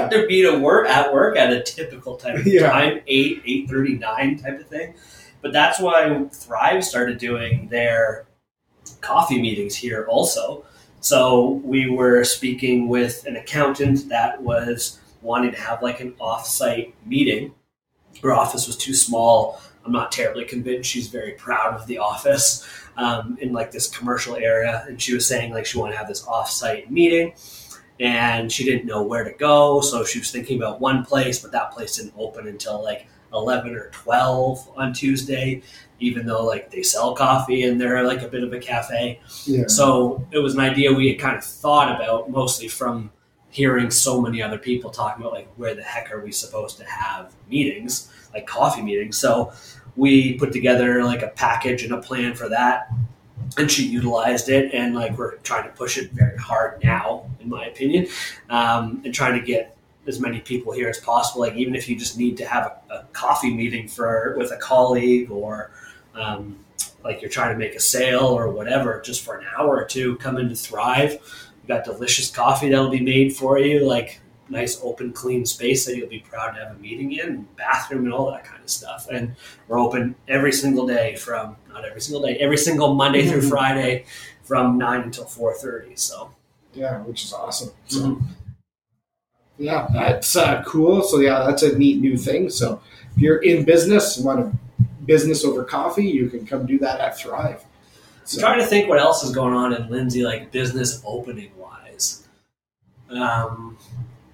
have 0.00 0.10
to 0.10 0.26
be 0.26 0.42
to 0.42 0.58
work 0.58 0.88
at 0.88 1.12
work 1.12 1.36
at 1.36 1.52
a 1.52 1.62
typical 1.62 2.16
type 2.16 2.38
of 2.38 2.46
Yeah. 2.46 2.70
time 2.70 3.00
eight 3.06 3.42
eight 3.46 3.68
thirty 3.68 3.94
nine 3.98 4.38
type 4.38 4.58
of 4.60 4.66
thing 4.66 4.94
but 5.42 5.52
that's 5.52 5.78
why 5.78 6.24
thrive 6.32 6.84
started 6.84 7.18
doing 7.18 7.68
their 7.68 8.26
coffee 9.02 9.40
meetings 9.40 9.76
here 9.76 10.06
also 10.08 10.64
so 11.02 11.60
we 11.64 11.90
were 11.90 12.22
speaking 12.22 12.88
with 12.88 13.26
an 13.26 13.34
accountant 13.34 14.08
that 14.08 14.40
was 14.40 15.00
wanting 15.20 15.50
to 15.50 15.60
have 15.60 15.82
like 15.82 15.98
an 15.98 16.14
off-site 16.20 16.94
meeting. 17.04 17.52
Her 18.22 18.32
office 18.32 18.68
was 18.68 18.76
too 18.76 18.94
small. 18.94 19.60
I'm 19.84 19.90
not 19.90 20.12
terribly 20.12 20.44
convinced. 20.44 20.88
She's 20.88 21.08
very 21.08 21.32
proud 21.32 21.74
of 21.74 21.88
the 21.88 21.98
office 21.98 22.64
um, 22.96 23.36
in 23.40 23.52
like 23.52 23.72
this 23.72 23.88
commercial 23.88 24.36
area. 24.36 24.84
And 24.86 25.02
she 25.02 25.12
was 25.12 25.26
saying 25.26 25.52
like 25.52 25.66
she 25.66 25.76
wanted 25.76 25.92
to 25.92 25.98
have 25.98 26.06
this 26.06 26.24
off-site 26.24 26.88
meeting 26.88 27.34
and 27.98 28.50
she 28.50 28.64
didn't 28.64 28.86
know 28.86 29.02
where 29.02 29.24
to 29.24 29.32
go. 29.32 29.80
So 29.80 30.04
she 30.04 30.20
was 30.20 30.30
thinking 30.30 30.56
about 30.56 30.80
one 30.80 31.04
place 31.04 31.40
but 31.40 31.50
that 31.50 31.72
place 31.72 31.96
didn't 31.96 32.14
open 32.16 32.46
until 32.46 32.80
like 32.80 33.08
11 33.32 33.74
or 33.74 33.88
12 33.90 34.70
on 34.76 34.92
tuesday 34.92 35.62
even 36.02 36.26
though 36.26 36.44
like 36.44 36.70
they 36.70 36.82
sell 36.82 37.14
coffee 37.14 37.62
and 37.64 37.80
they're 37.80 38.04
like 38.04 38.22
a 38.22 38.28
bit 38.28 38.42
of 38.42 38.52
a 38.52 38.58
cafe 38.58 39.20
yeah, 39.44 39.64
so 39.66 40.26
it 40.30 40.38
was 40.38 40.54
an 40.54 40.60
idea 40.60 40.92
we 40.92 41.08
had 41.08 41.18
kind 41.18 41.36
of 41.36 41.44
thought 41.44 41.94
about 41.94 42.30
mostly 42.30 42.68
from 42.68 43.10
hearing 43.52 43.90
so 43.90 44.20
many 44.20 44.42
other 44.42 44.58
people 44.58 44.90
talking 44.90 45.22
about 45.22 45.32
like 45.32 45.48
where 45.56 45.74
the 45.74 45.82
heck 45.82 46.10
are 46.10 46.20
we 46.20 46.32
supposed 46.32 46.78
to 46.78 46.84
have 46.84 47.32
meetings, 47.48 48.10
like 48.32 48.46
coffee 48.46 48.82
meetings. 48.82 49.18
So 49.18 49.52
we 49.94 50.34
put 50.38 50.52
together 50.52 51.04
like 51.04 51.22
a 51.22 51.28
package 51.28 51.84
and 51.84 51.92
a 51.92 52.00
plan 52.00 52.34
for 52.34 52.48
that. 52.48 52.88
And 53.58 53.70
she 53.70 53.86
utilized 53.86 54.48
it, 54.48 54.72
and 54.72 54.94
like 54.94 55.18
we're 55.18 55.36
trying 55.38 55.64
to 55.64 55.68
push 55.70 55.98
it 55.98 56.10
very 56.12 56.38
hard 56.38 56.82
now, 56.82 57.26
in 57.38 57.50
my 57.50 57.66
opinion, 57.66 58.06
um, 58.48 59.02
and 59.04 59.12
trying 59.12 59.38
to 59.38 59.44
get 59.44 59.76
as 60.06 60.18
many 60.18 60.40
people 60.40 60.72
here 60.72 60.88
as 60.88 60.98
possible. 60.98 61.42
Like 61.42 61.54
even 61.56 61.74
if 61.74 61.86
you 61.86 61.94
just 61.94 62.16
need 62.16 62.38
to 62.38 62.46
have 62.46 62.80
a, 62.90 62.94
a 62.94 63.04
coffee 63.12 63.52
meeting 63.52 63.88
for 63.88 64.34
with 64.38 64.52
a 64.52 64.56
colleague 64.56 65.30
or 65.30 65.70
um, 66.14 66.58
like 67.04 67.20
you're 67.20 67.30
trying 67.30 67.52
to 67.52 67.58
make 67.58 67.74
a 67.74 67.80
sale 67.80 68.26
or 68.26 68.50
whatever, 68.50 69.00
just 69.04 69.24
for 69.24 69.36
an 69.36 69.46
hour 69.56 69.76
or 69.76 69.84
two, 69.84 70.16
come 70.16 70.38
in 70.38 70.48
to 70.48 70.54
Thrive. 70.54 71.12
You've 71.12 71.68
got 71.68 71.84
delicious 71.84 72.30
coffee 72.30 72.70
that'll 72.70 72.90
be 72.90 73.00
made 73.00 73.34
for 73.34 73.58
you, 73.58 73.86
like 73.86 74.20
nice 74.48 74.78
open 74.82 75.12
clean 75.12 75.46
space 75.46 75.86
that 75.86 75.96
you'll 75.96 76.08
be 76.08 76.20
proud 76.20 76.52
to 76.52 76.64
have 76.64 76.76
a 76.76 76.78
meeting 76.78 77.12
in, 77.12 77.48
bathroom 77.56 78.04
and 78.04 78.12
all 78.12 78.30
that 78.30 78.44
kind 78.44 78.62
of 78.62 78.70
stuff. 78.70 79.08
And 79.10 79.34
we're 79.66 79.80
open 79.80 80.14
every 80.28 80.52
single 80.52 80.86
day 80.86 81.16
from 81.16 81.56
not 81.68 81.84
every 81.84 82.00
single 82.00 82.22
day, 82.22 82.36
every 82.36 82.58
single 82.58 82.94
Monday 82.94 83.26
through 83.26 83.42
Friday 83.48 84.04
from 84.42 84.78
nine 84.78 85.00
until 85.02 85.24
four 85.24 85.54
thirty. 85.54 85.96
So 85.96 86.30
yeah, 86.74 86.98
which 87.00 87.24
is 87.24 87.32
awesome. 87.32 87.70
So 87.86 88.00
mm-hmm. 88.00 88.24
yeah, 89.58 89.88
that's 89.92 90.36
uh, 90.36 90.62
cool. 90.64 91.02
So 91.02 91.20
yeah, 91.20 91.44
that's 91.46 91.62
a 91.62 91.76
neat 91.76 92.00
new 92.00 92.16
thing. 92.16 92.50
So 92.50 92.80
if 93.14 93.22
you're 93.22 93.42
in 93.42 93.64
business, 93.64 94.16
and 94.16 94.26
want 94.26 94.40
a 94.40 94.52
business 95.04 95.44
over 95.44 95.64
coffee, 95.64 96.06
you 96.06 96.28
can 96.28 96.46
come 96.46 96.66
do 96.66 96.78
that 96.78 97.00
at 97.00 97.18
Thrive. 97.18 97.64
So. 98.24 98.38
I'm 98.38 98.40
trying 98.52 98.60
to 98.60 98.66
think 98.66 98.88
what 98.88 98.98
else 98.98 99.24
is 99.24 99.34
going 99.34 99.54
on 99.54 99.74
in 99.74 99.88
Lindsay, 99.90 100.22
like 100.22 100.52
business 100.52 101.02
opening 101.04 101.50
wise. 101.56 102.26
Um, 103.10 103.76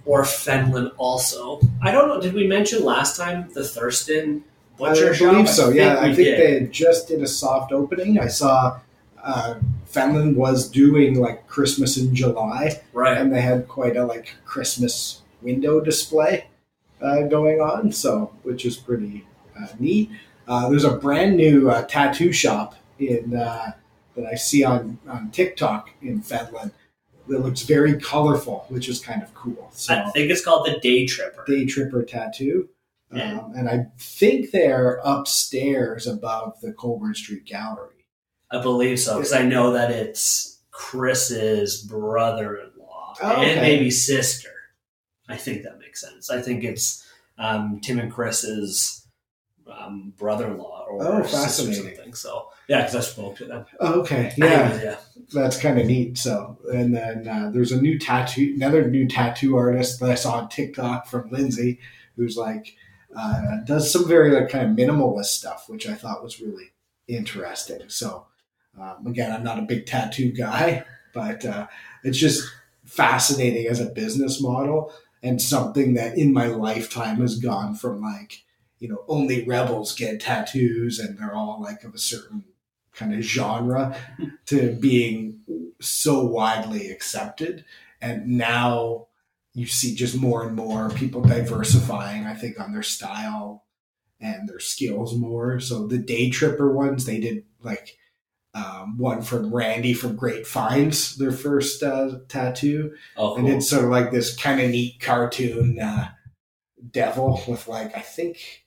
or 0.05 0.23
Fenelon 0.23 0.93
also. 0.97 1.61
I 1.83 1.91
don't 1.91 2.09
know. 2.09 2.21
Did 2.21 2.35
we 2.35 2.47
mention 2.47 2.85
last 2.85 3.17
time 3.17 3.51
the 3.53 3.65
Thurston 3.65 4.45
butcher 4.79 5.13
I 5.13 5.19
believe 5.19 5.49
so. 5.49 5.71
I 5.71 5.75
yeah, 5.75 5.95
think 5.95 5.99
I 5.99 6.15
think 6.15 6.17
did. 6.17 6.63
they 6.63 6.73
just 6.73 7.09
did 7.09 7.23
a 7.23 7.27
soft 7.27 7.73
opening. 7.73 8.19
I 8.19 8.29
saw 8.29 8.81
uh, 9.23 9.57
Fenelon 9.91 10.35
was 10.35 10.71
doing 10.71 11.21
like 11.21 11.47
Christmas 11.47 11.97
in 11.99 12.15
July, 12.15 12.81
right? 12.93 13.19
And 13.19 13.35
they 13.35 13.41
had 13.41 13.69
quite 13.69 13.97
a 13.97 14.05
like 14.05 14.35
Christmas 14.45 15.23
window 15.43 15.81
display 15.81 16.47
uh, 17.03 17.23
going 17.23 17.61
on, 17.61 17.93
so 17.93 18.33
which 18.45 18.65
is 18.65 18.77
pretty 18.77 19.27
uh, 19.61 19.67
neat. 19.79 20.11
Uh, 20.49 20.69
there's 20.71 20.85
a 20.85 20.97
brand 20.97 21.37
new 21.37 21.71
uh, 21.71 21.83
tattoo 21.83 22.33
shop 22.33 22.75
in 22.99 23.37
uh, 23.37 23.73
that 24.17 24.27
I 24.27 24.35
see 24.35 24.65
on 24.65 24.99
on 25.07 25.31
TikTok 25.31 25.91
in 26.03 26.23
Fenelon 26.23 26.73
that 27.29 27.41
looks 27.41 27.63
very 27.63 28.01
colorful, 28.01 28.65
which 28.69 28.89
is 28.89 29.01
kind 29.01 29.23
of 29.23 29.33
cool. 29.35 29.69
So 29.73 29.95
I 29.95 30.11
think 30.11 30.31
it's 30.31 30.45
called 30.45 30.67
the 30.67 30.79
Day 30.81 31.07
Tripper. 31.07 31.45
Day 31.47 31.67
Tripper 31.67 32.03
tattoo. 32.03 32.71
Yeah. 33.13 33.39
Um, 33.39 33.53
and 33.55 33.69
I 33.69 33.87
think 33.99 34.51
they're 34.51 35.01
upstairs 35.05 36.07
above 36.07 36.61
the 36.61 36.73
Colborne 36.73 37.15
Street 37.15 37.45
Gallery. 37.45 38.07
I 38.51 38.61
believe 38.63 38.99
so 38.99 39.17
because 39.17 39.33
I 39.33 39.43
know 39.43 39.73
that 39.73 39.91
it's 39.91 40.61
Chris's 40.71 41.83
brother-in-law 41.83 43.17
oh, 43.23 43.33
okay. 43.33 43.53
and 43.53 43.61
maybe 43.61 43.91
sister. 43.91 44.51
I 45.29 45.37
think 45.37 45.63
that 45.63 45.79
makes 45.79 46.01
sense. 46.01 46.31
I 46.31 46.41
think 46.41 46.65
it's 46.65 47.07
um, 47.37 47.81
Tim 47.83 47.99
and 47.99 48.11
Chris's 48.11 49.07
um, 49.71 50.13
brother-in-law 50.17 50.87
or 50.89 51.03
oh. 51.03 51.19
Or 51.21 51.29
something. 51.29 52.15
So 52.15 52.51
yeah, 52.69 52.83
because 52.83 52.97
I 52.97 53.01
spoke 53.01 53.37
to 53.37 53.45
them. 53.45 53.67
Oh, 53.81 54.01
okay, 54.01 54.33
yeah, 54.37 54.83
yeah, 54.83 54.97
that's 55.33 55.61
kind 55.61 55.81
of 55.81 55.87
neat. 55.87 56.19
So, 56.19 56.59
and 56.73 56.95
then 56.95 57.29
uh, 57.29 57.51
there's 57.53 57.73
a 57.73 57.81
new 57.81 57.99
tattoo, 57.99 58.53
another 58.57 58.89
new 58.91 59.07
tattoo 59.07 59.57
artist 59.57 60.01
that 60.01 60.11
I 60.11 60.15
saw 60.15 60.39
on 60.39 60.49
TikTok 60.49 61.07
from 61.07 61.31
Lindsay, 61.31 61.81
who's 62.17 62.37
like 62.37 62.77
uh, 63.17 63.59
does 63.65 63.93
some 63.93 64.07
very 64.07 64.31
like 64.31 64.49
kind 64.49 64.71
of 64.71 64.77
minimalist 64.77 65.27
stuff, 65.27 65.69
which 65.69 65.89
I 65.89 65.95
thought 65.95 66.23
was 66.23 66.41
really 66.41 66.73
interesting. 67.07 67.81
So, 67.89 68.27
um, 68.81 69.07
again, 69.07 69.33
I'm 69.33 69.45
not 69.45 69.59
a 69.59 69.63
big 69.63 69.87
tattoo 69.87 70.33
guy, 70.33 70.85
but 71.15 71.45
uh, 71.45 71.67
it's 72.05 72.19
just 72.19 72.49
fascinating 72.85 73.67
as 73.67 73.81
a 73.81 73.87
business 73.87 74.41
model 74.41 74.93
and 75.23 75.41
something 75.43 75.95
that 75.95 76.17
in 76.17 76.33
my 76.33 76.47
lifetime 76.47 77.17
has 77.17 77.39
gone 77.39 77.75
from 77.75 78.01
like 78.01 78.45
you 78.79 78.89
know, 78.89 79.05
only 79.09 79.45
rebels 79.45 79.95
get 79.95 80.21
tattoos 80.21 80.99
and 80.99 81.19
they're 81.19 81.35
all 81.35 81.61
like 81.61 81.85
of 81.85 81.95
a 81.95 81.99
certain 81.99 82.45
kind 82.93 83.15
of 83.15 83.21
genre 83.21 83.97
to 84.47 84.73
being 84.73 85.41
so 85.81 86.25
widely 86.25 86.91
accepted. 86.91 87.65
And 88.01 88.27
now 88.27 89.07
you 89.55 89.67
see 89.67 89.95
just 89.95 90.17
more 90.17 90.47
and 90.47 90.55
more 90.55 90.91
people 90.91 91.21
diversifying, 91.21 92.25
I 92.25 92.35
think, 92.35 92.61
on 92.61 92.73
their 92.73 92.83
style 92.83 93.65
and 94.21 94.49
their 94.49 94.61
skills 94.61 95.17
more. 95.17 95.61
So 95.61 95.87
the 95.87 95.99
day 95.99 96.31
tripper 96.31 96.73
ones, 96.73 97.05
they 97.05 97.21
did 97.21 97.45
like 97.61 97.97
um, 98.55 98.99
one 98.99 99.23
from 99.23 99.55
Randy 99.55 99.95
from 99.95 100.17
Great 100.17 100.47
Finds, 100.47 101.17
their 101.17 101.33
first 101.33 101.83
uh, 101.83 102.19
tattoo. 102.29 102.95
Oh, 103.17 103.35
cool. 103.35 103.39
And 103.39 103.49
it's 103.49 103.69
sort 103.69 103.85
of 103.85 103.91
like 103.91 104.11
this 104.11 104.37
kind 104.37 104.61
of 104.61 104.71
neat 104.71 105.01
cartoon 105.01 105.79
uh, 105.79 106.11
devil 106.91 107.43
with 107.47 107.69
like, 107.69 107.97
I 107.97 108.01
think 108.01 108.65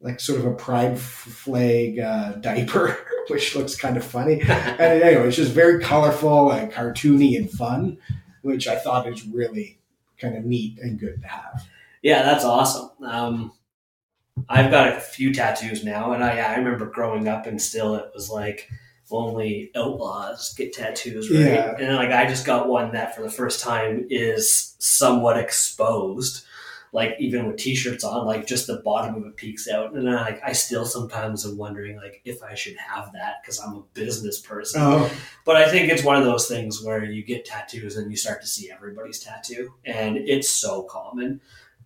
like 0.00 0.20
sort 0.20 0.38
of 0.38 0.46
a 0.46 0.54
pride 0.54 0.98
flag 0.98 1.98
uh, 1.98 2.32
diaper, 2.34 2.96
which 3.28 3.56
looks 3.56 3.76
kind 3.76 3.96
of 3.96 4.04
funny. 4.04 4.40
and 4.42 4.80
anyway, 4.80 5.26
it's 5.26 5.36
just 5.36 5.52
very 5.52 5.82
colorful 5.82 6.52
and 6.52 6.72
cartoony 6.72 7.36
and 7.36 7.50
fun, 7.50 7.98
which 8.42 8.68
I 8.68 8.76
thought 8.76 9.08
is 9.08 9.26
really 9.26 9.78
kind 10.18 10.36
of 10.36 10.44
neat 10.44 10.78
and 10.78 10.98
good 10.98 11.20
to 11.22 11.28
have. 11.28 11.68
Yeah, 12.02 12.22
that's 12.22 12.44
awesome. 12.44 12.90
Um, 13.02 13.52
I've 14.48 14.70
got 14.70 14.96
a 14.96 15.00
few 15.00 15.34
tattoos 15.34 15.84
now, 15.84 16.12
and 16.12 16.22
I, 16.22 16.38
I 16.38 16.56
remember 16.56 16.86
growing 16.86 17.26
up 17.26 17.46
and 17.46 17.60
still 17.60 17.96
it 17.96 18.10
was 18.14 18.30
like 18.30 18.70
only 19.10 19.70
outlaws 19.74 20.54
get 20.54 20.72
tattoos, 20.72 21.30
right? 21.30 21.40
Yeah. 21.40 21.76
And 21.78 21.96
like 21.96 22.10
I 22.10 22.26
just 22.26 22.46
got 22.46 22.68
one 22.68 22.92
that 22.92 23.16
for 23.16 23.22
the 23.22 23.30
first 23.30 23.60
time 23.60 24.06
is 24.10 24.76
somewhat 24.78 25.38
exposed 25.38 26.44
like 26.92 27.16
even 27.18 27.46
with 27.46 27.56
t-shirts 27.56 28.04
on, 28.04 28.26
like 28.26 28.46
just 28.46 28.66
the 28.66 28.82
bottom 28.84 29.14
of 29.16 29.26
it 29.26 29.36
peeks 29.36 29.68
out, 29.68 29.94
and 29.94 30.08
I, 30.08 30.22
like 30.22 30.40
I 30.44 30.52
still 30.52 30.84
sometimes 30.84 31.46
am 31.46 31.56
wondering 31.56 31.96
like 31.96 32.20
if 32.24 32.42
I 32.42 32.54
should 32.54 32.76
have 32.76 33.12
that 33.12 33.42
because 33.42 33.60
I'm 33.60 33.74
a 33.74 33.82
business 33.94 34.40
person. 34.40 34.80
Oh. 34.82 35.10
But 35.44 35.56
I 35.56 35.70
think 35.70 35.90
it's 35.90 36.04
one 36.04 36.16
of 36.16 36.24
those 36.24 36.48
things 36.48 36.82
where 36.82 37.04
you 37.04 37.24
get 37.24 37.44
tattoos 37.44 37.96
and 37.96 38.10
you 38.10 38.16
start 38.16 38.40
to 38.42 38.46
see 38.46 38.70
everybody's 38.70 39.20
tattoo, 39.20 39.74
and 39.84 40.16
it's 40.16 40.48
so 40.48 40.82
common. 40.82 41.40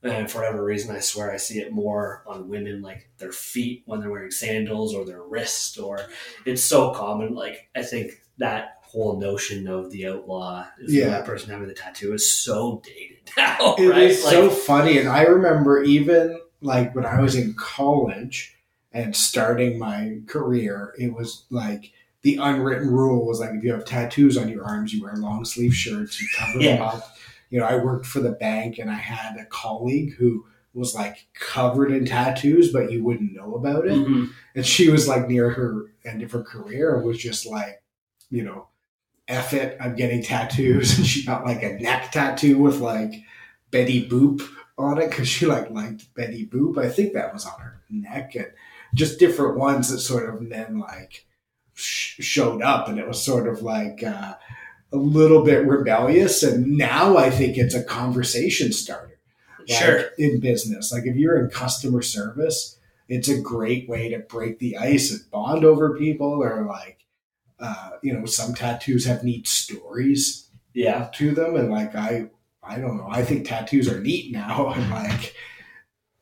And 0.05 0.29
for 0.29 0.39
whatever 0.39 0.65
reason, 0.65 0.95
I 0.95 0.99
swear 0.99 1.31
I 1.31 1.37
see 1.37 1.61
it 1.61 1.73
more 1.73 2.25
on 2.27 2.49
women, 2.49 2.83
like 2.83 3.09
their 3.19 3.31
feet 3.31 3.85
when 3.87 4.01
they're 4.01 4.11
wearing 4.11 4.33
sandals 4.33 4.95
or 4.95 5.05
their 5.05 5.23
wrist, 5.23 5.79
or 5.79 6.01
it's 6.45 6.65
so 6.65 6.91
common. 6.93 7.35
Like 7.35 7.69
I 7.77 7.83
think 7.83 8.21
that 8.39 8.82
whole 8.93 9.19
notion 9.19 9.67
of 9.67 9.91
the 9.91 10.07
outlaw 10.07 10.67
is 10.79 10.93
yeah. 10.93 11.09
that 11.09 11.25
person 11.25 11.51
having 11.51 11.67
the 11.67 11.75
tattoo 11.75 12.13
is 12.13 12.33
so 12.33 12.83
dated 12.85 13.31
now. 13.37 13.75
It 13.79 13.89
right? 13.89 14.03
is 14.03 14.25
like, 14.25 14.33
so 14.33 14.51
funny, 14.51 14.99
and 14.99 15.09
I 15.09 15.23
remember 15.23 15.83
even 15.83 16.39
like 16.61 16.95
when 16.95 17.07
I 17.07 17.21
was 17.21 17.35
in 17.35 17.55
college 17.55 18.57
and 18.93 19.17
starting 19.17 19.79
my 19.79 20.19
career, 20.27 20.95
it 20.99 21.15
was 21.15 21.45
like 21.51 21.93
the 22.21 22.37
unwritten 22.37 22.89
rule 22.89 23.27
was 23.27 23.41
like 23.41 23.51
if 23.51 23.65
you 23.65 23.73
have 23.73 23.85
tattoos 23.85 24.37
on 24.37 24.49
your 24.49 24.65
arms, 24.65 24.93
you 24.93 25.03
wear 25.03 25.15
long 25.17 25.45
sleeve 25.45 25.75
shirts, 25.75 26.21
you 26.21 26.29
cover 26.39 26.61
yeah. 26.61 26.77
them 26.77 26.83
up. 26.83 27.17
You 27.51 27.61
know, 27.61 27.67
I 27.67 27.77
worked 27.77 28.07
for 28.07 28.21
the 28.21 28.33
bank, 28.33 28.79
and 28.79 28.91
I 28.91 28.95
had 28.95 29.37
a 29.37 29.45
colleague 29.47 30.15
who 30.15 30.45
was 30.75 30.95
like 30.95 31.27
covered 31.35 31.93
in 31.93 32.07
tattoos, 32.07 32.73
but 32.73 32.91
you 32.91 33.05
wouldn't 33.05 33.35
know 33.35 33.55
about 33.55 33.87
it. 33.87 33.93
Mm-hmm. 33.93 34.27
And 34.55 34.67
she 34.67 34.91
was 34.91 35.09
like 35.09 35.29
near 35.29 35.51
her 35.51 35.87
end 36.05 36.23
of 36.23 36.33
her 36.33 36.43
career 36.43 37.03
was 37.03 37.19
just 37.19 37.47
like, 37.47 37.83
you 38.31 38.43
know, 38.43 38.69
F 39.33 39.55
it, 39.55 39.77
I'm 39.81 39.97
getting 39.97 40.23
tattoos. 40.23 40.97
And 40.99 41.07
she 41.07 41.25
got 41.25 41.45
like 41.45 41.63
a 41.63 41.79
neck 41.79 42.13
tattoo 42.13 42.59
with 42.59 42.81
like 42.81 43.15
Betty 43.71 44.09
Boop 44.09 44.43
on 44.79 45.01
it 45.01 45.11
because 45.11 45.29
she 45.29 45.47
like 45.47 45.71
liked 45.71 46.15
Betty 46.15 46.47
Boop. 46.47 46.79
I 46.79 46.89
think 46.89 47.15
that 47.15 47.33
was 47.33 47.47
on 47.47 47.59
her 47.61 47.81
neck 47.91 48.35
and 48.35 48.53
just 48.95 49.19
different 49.19 49.57
ones 49.57 49.91
that 49.91 49.99
sort 49.99 50.29
of 50.29 50.49
then 50.49 50.79
like 50.79 51.27
sh- 51.75 52.23
showed 52.23 52.63
up 52.63 52.89
and 52.89 52.99
it 52.99 53.09
was 53.09 53.23
sort 53.23 53.49
of 53.49 53.63
like 53.63 54.03
uh, 54.03 54.35
a 54.93 54.97
little 54.97 55.43
bit 55.43 55.67
rebellious. 55.67 56.43
And 56.43 56.77
now 56.77 57.17
I 57.17 57.31
think 57.31 57.57
it's 57.57 57.75
a 57.75 57.83
conversation 57.83 58.73
starter. 58.73 59.19
Like, 59.61 59.69
sure. 59.69 60.05
In 60.19 60.41
business, 60.41 60.93
like 60.93 61.05
if 61.07 61.17
you're 61.17 61.43
in 61.43 61.49
customer 61.49 62.03
service, 62.03 62.79
it's 63.09 63.29
a 63.29 63.41
great 63.41 63.89
way 63.89 64.09
to 64.11 64.19
break 64.19 64.59
the 64.59 64.77
ice 64.77 65.11
and 65.11 65.31
bond 65.31 65.65
over 65.65 65.97
people 65.97 66.43
or 66.43 66.65
like 66.67 67.02
uh, 67.63 67.91
you 68.03 68.13
know, 68.13 68.27
some 68.27 68.55
tattoos 68.55 69.05
have 69.07 69.23
neat 69.23 69.47
stories 69.47 70.51
yeah. 70.75 71.09
to 71.15 71.31
them. 71.31 71.55
And 71.57 71.71
like, 71.71 71.95
I, 71.95 72.27
I 72.63 72.79
don't 72.79 72.97
know, 72.97 73.09
I 73.09 73.25
think 73.25 73.47
tattoos 73.47 73.89
are 73.89 74.01
neat 74.01 74.33
now. 74.33 74.73
And 74.77 74.91
like, 74.91 75.35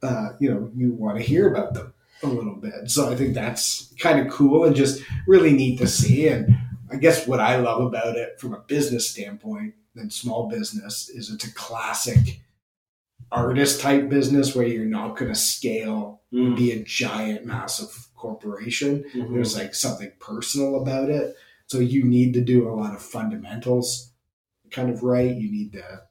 uh, 0.03 0.31
you 0.39 0.53
know, 0.53 0.71
you 0.77 0.93
want 0.93 1.17
to 1.17 1.25
hear 1.25 1.51
about 1.51 1.75
them 1.75 1.93
a 2.23 2.27
little 2.27 2.55
bit. 2.55 2.91
So 2.91 3.11
I 3.11 3.17
think 3.17 3.35
that's 3.35 3.95
kind 3.99 4.21
of 4.21 4.33
cool 4.33 4.65
and 4.65 4.77
just 4.77 5.03
really 5.27 5.53
neat 5.53 5.79
to 5.79 5.87
see. 5.87 6.29
And 6.29 6.55
I 6.93 6.97
guess 6.97 7.27
what 7.27 7.41
I 7.41 7.57
love 7.57 7.83
about 7.83 8.17
it 8.17 8.39
from 8.39 8.55
a 8.55 8.61
business 8.61 9.09
standpoint 9.11 9.75
and 9.97 10.13
small 10.13 10.49
business 10.49 11.09
is 11.09 11.31
it's 11.31 11.45
a 11.45 11.55
classic 11.55 12.41
artist 13.33 13.81
type 13.81 14.09
business 14.09 14.55
where 14.55 14.67
you're 14.67 14.85
not 14.85 15.17
going 15.17 15.33
to 15.33 15.39
scale 15.39 16.23
mm. 16.33 16.57
be 16.57 16.73
a 16.73 16.83
giant 16.83 17.45
massive 17.45 18.09
corporation 18.15 19.05
mm-hmm. 19.15 19.33
there's 19.33 19.57
like 19.57 19.75
something 19.75 20.13
personal 20.21 20.83
about 20.83 21.09
it 21.09 21.35
so 21.67 21.79
you 21.79 22.05
need 22.05 22.35
to 22.35 22.41
do 22.41 22.69
a 22.69 22.75
lot 22.75 22.95
of 22.95 23.01
fundamentals 23.01 24.13
kind 24.71 24.91
of 24.91 25.03
right 25.03 25.37
you 25.37 25.51
need 25.51 25.73
to 25.73 26.03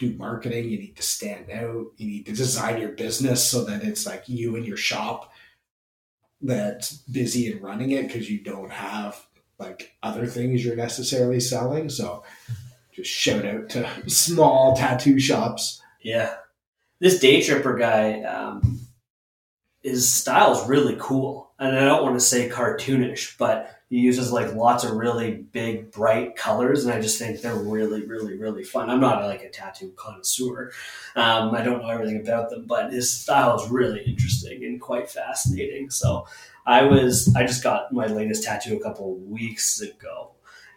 do 0.00 0.16
marketing. 0.16 0.68
You 0.68 0.78
need 0.78 0.96
to 0.96 1.02
stand 1.02 1.50
out. 1.50 1.92
You 1.96 2.08
need 2.08 2.26
to 2.26 2.32
design 2.32 2.80
your 2.80 2.92
business 2.92 3.48
so 3.48 3.64
that 3.66 3.84
it's 3.84 4.06
like 4.06 4.28
you 4.28 4.56
and 4.56 4.66
your 4.66 4.78
shop 4.78 5.30
that's 6.40 6.92
busy 6.92 7.52
and 7.52 7.62
running 7.62 7.90
it 7.90 8.08
because 8.08 8.28
you 8.28 8.42
don't 8.42 8.72
have 8.72 9.24
like 9.58 9.92
other 10.02 10.26
things 10.26 10.64
you're 10.64 10.74
necessarily 10.74 11.38
selling. 11.38 11.90
So 11.90 12.24
just 12.92 13.10
shout 13.10 13.44
out 13.44 13.68
to 13.70 13.88
small 14.10 14.74
tattoo 14.74 15.20
shops. 15.20 15.80
Yeah. 16.02 16.34
This 17.00 17.18
day 17.18 17.42
tripper 17.42 17.76
guy, 17.76 18.22
um, 18.22 18.80
his 19.82 20.12
style 20.12 20.52
is 20.52 20.68
really 20.68 20.96
cool. 20.98 21.52
And 21.58 21.76
I 21.76 21.84
don't 21.84 22.02
want 22.02 22.16
to 22.16 22.24
say 22.24 22.48
cartoonish, 22.48 23.38
but 23.38 23.74
he 23.88 23.98
uses 23.98 24.32
like 24.32 24.54
lots 24.54 24.84
of 24.84 24.92
really 24.92 25.32
big, 25.32 25.90
bright 25.90 26.36
colors. 26.36 26.84
And 26.84 26.94
I 26.94 27.00
just 27.00 27.18
think 27.18 27.40
they're 27.40 27.54
really, 27.54 28.06
really, 28.06 28.36
really 28.38 28.64
fun. 28.64 28.90
I'm 28.90 29.00
not 29.00 29.24
like 29.24 29.42
a 29.42 29.50
tattoo 29.50 29.92
connoisseur. 29.96 30.72
Um, 31.16 31.54
I 31.54 31.62
don't 31.62 31.82
know 31.82 31.88
everything 31.88 32.20
about 32.20 32.50
them, 32.50 32.66
but 32.66 32.92
his 32.92 33.10
style 33.10 33.58
is 33.60 33.70
really 33.70 34.02
interesting 34.02 34.64
and 34.64 34.80
quite 34.80 35.10
fascinating. 35.10 35.90
So 35.90 36.26
I 36.66 36.82
was, 36.82 37.34
I 37.34 37.44
just 37.44 37.62
got 37.62 37.92
my 37.92 38.06
latest 38.06 38.44
tattoo 38.44 38.76
a 38.76 38.80
couple 38.80 39.16
weeks 39.16 39.80
ago 39.80 40.32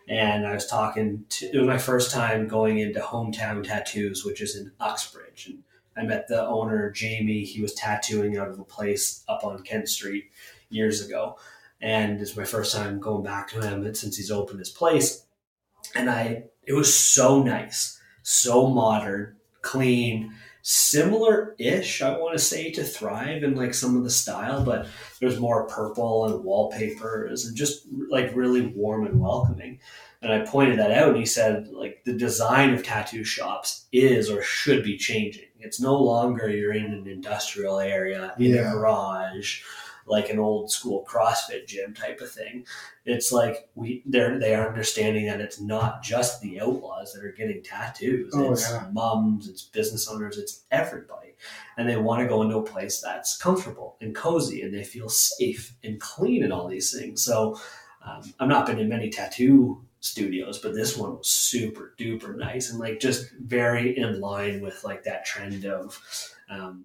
and 0.08 0.46
I 0.46 0.53
was 0.53 0.65
talking 0.65 1.25
to 1.30 1.46
it 1.46 1.58
was 1.58 1.68
my 1.68 1.77
first 1.77 2.12
time 2.12 2.48
going 2.48 2.80
into 2.80 3.00
hometown 3.00 3.63
tattoos, 3.63 4.25
which 4.25 4.42
is 4.42 4.56
in 4.56 4.72
Uxbridge, 4.80 5.48
and 5.48 5.63
I 5.96 6.04
met 6.04 6.28
the 6.28 6.46
owner 6.46 6.92
Jamie. 6.92 7.44
He 7.44 7.62
was 7.62 7.74
tattooing 7.74 8.38
out 8.38 8.50
of 8.50 8.60
a 8.60 8.64
place 8.64 9.24
up 9.28 9.44
on 9.44 9.62
Kent 9.64 9.90
Street 9.90 10.32
years 10.70 11.06
ago, 11.06 11.38
and 11.82 12.20
it's 12.20 12.36
my 12.36 12.46
first 12.46 12.76
time 12.76 13.00
going 13.00 13.24
back 13.24 13.50
to 13.50 13.62
him 13.62 13.94
since 13.94 14.18
he's 14.18 14.32
opened 14.32 14.60
his 14.60 14.70
place, 14.70 15.26
and 15.96 16.10
I 16.10 16.46
it 16.66 16.74
was 16.74 16.98
so 16.98 17.44
nice, 17.44 18.00
so 18.24 18.68
modern, 18.68 19.36
clean. 19.62 20.34
Similar 20.66 21.56
ish, 21.60 22.02
I 22.02 22.18
want 22.18 22.38
to 22.38 22.44
say, 22.44 22.72
to 22.72 22.86
Thrive 22.86 23.44
in 23.44 23.54
like 23.54 23.74
some 23.74 23.98
of 23.98 24.06
the 24.06 24.10
style, 24.10 24.64
but 24.64 24.88
there's 25.20 25.38
more 25.38 25.68
purple 25.68 26.26
and 26.26 26.42
wallpapers 26.42 27.46
and 27.46 27.58
just 27.58 27.86
like 28.10 28.34
really 28.34 28.68
warm 28.68 29.06
and 29.06 29.20
welcoming. 29.20 29.82
And 30.24 30.32
I 30.32 30.39
pointed 30.46 30.80
that 30.80 30.92
out, 30.92 31.10
and 31.10 31.18
he 31.18 31.25
said, 31.25 31.68
like, 31.68 32.03
the 32.06 32.13
design 32.13 32.74
of 32.74 32.82
tattoo 32.82 33.25
shops 33.25 33.88
is 33.92 34.30
or 34.30 34.42
should 34.42 34.82
be 34.84 34.98
changing. 34.98 35.50
It's 35.60 35.82
no 35.82 35.96
longer 36.01 36.50
you're 36.50 36.74
in 36.74 36.86
an 36.94 37.08
industrial 37.08 37.80
area, 37.80 38.34
in 38.38 38.53
Yeah. 38.53 38.70
a 38.70 38.74
garage, 38.74 39.62
like 40.06 40.30
an 40.30 40.39
old 40.39 40.72
school 40.72 41.06
CrossFit 41.10 41.68
gym 41.68 41.94
type 41.94 42.22
of 42.22 42.32
thing. 42.32 42.65
It's 43.06 43.32
like 43.32 43.70
we 43.75 44.01
they're 44.06 44.38
they 44.38 44.53
are 44.53 44.68
understanding 44.68 45.25
that 45.27 45.39
it's 45.42 45.62
not 45.62 46.03
just 46.03 46.42
the 46.42 46.60
outlaws 46.60 47.13
that 47.13 47.24
are 47.24 47.32
getting 47.32 47.63
tattoos. 47.63 48.34
Oh, 48.36 48.51
it's 48.51 48.70
yeah. 48.70 48.88
mums, 48.92 49.48
it's 49.48 49.63
business 49.63 50.10
owners, 50.10 50.38
it's 50.38 50.63
everybody. 50.72 51.36
And 51.77 51.88
they 51.88 51.96
want 51.98 52.22
to 52.22 52.27
go 52.27 52.42
into 52.42 52.58
a 52.58 52.63
place 52.63 53.00
that's 53.01 53.38
comfortable 53.38 53.96
and 54.01 54.13
cozy 54.15 54.62
and 54.62 54.74
they 54.74 54.84
feel 54.84 55.08
safe 55.10 55.74
and 55.84 56.00
clean 56.00 56.44
and 56.44 56.51
all 56.53 56.68
these 56.68 56.92
things. 56.98 57.24
So 57.24 57.58
um, 58.06 58.34
I've 58.39 58.50
not 58.50 58.65
been 58.65 58.80
in 58.80 58.89
many 58.89 59.10
tattoo 59.10 59.82
studios, 60.03 60.60
but 60.60 60.74
this 60.74 60.98
one 60.98 61.17
was 61.17 61.29
super 61.29 61.93
duper 61.98 62.36
nice 62.38 62.69
and 62.69 62.77
like 62.79 63.00
just 63.00 63.31
very 63.41 63.98
in 63.98 64.19
line 64.19 64.62
with 64.62 64.83
like 64.83 65.03
that 65.05 65.25
trend 65.25 65.65
of 65.65 65.98
um, 66.50 66.83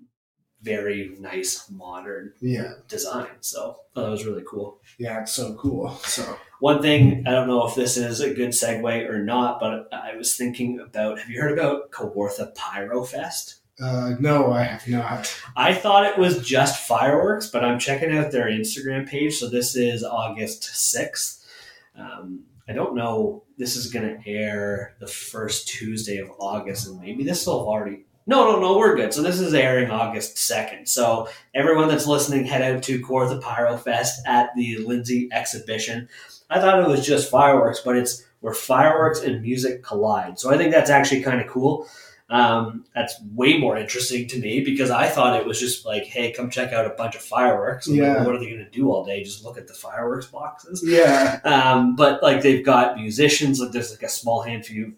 very 0.62 1.14
nice 1.18 1.68
modern 1.70 2.32
Yeah. 2.40 2.74
design. 2.88 3.26
So 3.40 3.76
thought 3.94 4.02
that 4.04 4.10
was 4.10 4.24
really 4.24 4.44
cool. 4.48 4.80
Yeah, 4.98 5.22
it's 5.22 5.32
so 5.32 5.54
cool. 5.54 5.90
So 6.04 6.38
One 6.60 6.80
thing, 6.80 7.24
I 7.26 7.30
don't 7.32 7.48
know 7.48 7.66
if 7.66 7.74
this 7.74 7.96
is 7.96 8.20
a 8.20 8.32
good 8.34 8.50
segue 8.50 9.08
or 9.10 9.22
not, 9.22 9.58
but 9.60 9.88
I 9.92 10.14
was 10.16 10.36
thinking 10.36 10.78
about 10.80 11.18
have 11.18 11.28
you 11.28 11.40
heard 11.40 11.56
about 11.58 11.90
Kawartha 11.90 12.54
Pyro 12.54 13.02
Fest? 13.04 13.56
uh, 13.80 14.14
no, 14.18 14.50
I 14.52 14.64
have 14.64 14.88
not. 14.88 15.32
I 15.56 15.72
thought 15.72 16.04
it 16.06 16.18
was 16.18 16.44
just 16.44 16.84
fireworks, 16.88 17.48
but 17.48 17.64
I'm 17.64 17.78
checking 17.78 18.16
out 18.16 18.32
their 18.32 18.46
Instagram 18.46 19.08
page. 19.08 19.36
So 19.38 19.48
this 19.48 19.76
is 19.76 20.02
August 20.02 20.62
6th. 20.62 21.44
Um, 21.98 22.44
I 22.68 22.72
don't 22.72 22.94
know. 22.94 23.44
This 23.56 23.76
is 23.76 23.90
going 23.90 24.06
to 24.06 24.30
air 24.30 24.94
the 25.00 25.06
first 25.06 25.68
Tuesday 25.68 26.18
of 26.18 26.30
August, 26.38 26.86
and 26.86 27.00
maybe 27.00 27.24
this 27.24 27.46
will 27.46 27.60
have 27.60 27.66
already. 27.66 28.04
No, 28.26 28.52
no, 28.52 28.60
no, 28.60 28.76
we're 28.76 28.94
good. 28.94 29.14
So 29.14 29.22
this 29.22 29.40
is 29.40 29.54
airing 29.54 29.90
August 29.90 30.36
2nd. 30.36 30.86
So 30.86 31.28
everyone 31.54 31.88
that's 31.88 32.06
listening, 32.06 32.44
head 32.44 32.60
out 32.60 32.82
to 32.84 33.00
Kawartha 33.00 33.40
Pyro 33.40 33.78
Fest 33.78 34.20
at 34.26 34.50
the 34.54 34.76
Lindsay 34.78 35.30
exhibition. 35.32 36.08
I 36.50 36.60
thought 36.60 36.80
it 36.80 36.88
was 36.88 37.06
just 37.06 37.30
fireworks, 37.30 37.80
but 37.80 37.96
it's 37.96 38.26
where 38.40 38.52
fireworks 38.52 39.20
and 39.20 39.40
music 39.40 39.82
collide. 39.82 40.38
So 40.38 40.50
I 40.50 40.58
think 40.58 40.72
that's 40.72 40.90
actually 40.90 41.22
kind 41.22 41.40
of 41.40 41.46
cool. 41.46 41.88
Um, 42.30 42.84
that's 42.94 43.14
way 43.34 43.56
more 43.56 43.78
interesting 43.78 44.28
to 44.28 44.38
me 44.38 44.60
because 44.60 44.90
I 44.90 45.08
thought 45.08 45.40
it 45.40 45.46
was 45.46 45.58
just 45.58 45.86
like, 45.86 46.04
hey, 46.04 46.30
come 46.32 46.50
check 46.50 46.72
out 46.74 46.84
a 46.84 46.90
bunch 46.90 47.14
of 47.14 47.22
fireworks. 47.22 47.86
I'm 47.86 47.94
like, 47.94 48.02
Yeah. 48.02 48.14
well, 48.16 48.26
what 48.26 48.34
are 48.34 48.38
they 48.38 48.50
going 48.50 48.64
to 48.64 48.70
do 48.70 48.90
all 48.92 49.02
day? 49.04 49.22
Just 49.22 49.44
look 49.44 49.56
at 49.56 49.66
the 49.66 49.72
fireworks 49.72 50.26
boxes. 50.26 50.82
Yeah. 50.86 51.40
Um, 51.44 51.96
but 51.96 52.22
like 52.22 52.42
they've 52.42 52.64
got 52.64 52.98
musicians. 52.98 53.60
Like 53.60 53.72
there's 53.72 53.90
like 53.92 54.02
a 54.02 54.10
small 54.10 54.42
handful, 54.42 54.90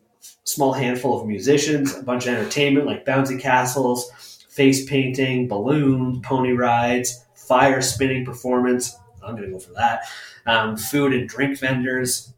small 0.45 0.73
handful 0.73 1.21
of 1.21 1.27
musicians, 1.29 1.97
a 1.97 2.03
bunch 2.03 2.27
of 2.27 2.35
entertainment 2.35 2.87
like 2.87 3.07
bouncy 3.07 3.39
castles, 3.39 4.11
face 4.49 4.85
painting, 4.89 5.47
balloons, 5.47 6.19
pony 6.25 6.51
rides, 6.51 7.25
fire 7.37 7.81
spinning 7.81 8.25
performance. 8.25 8.97
I'm 9.23 9.37
gonna 9.37 9.51
go 9.51 9.61
for 9.61 9.73
that. 9.75 10.03
Um, 10.47 10.77
food 10.77 11.13
and 11.13 11.29
drink 11.29 11.59
vendors. 11.61 12.33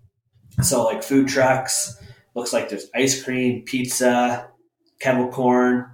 So 0.60 0.84
like 0.84 1.02
food 1.02 1.28
trucks. 1.28 1.96
Looks 2.34 2.52
like 2.52 2.68
there's 2.68 2.88
ice 2.94 3.22
cream, 3.22 3.62
pizza, 3.62 4.48
kettle 5.02 5.28
corn. 5.28 5.86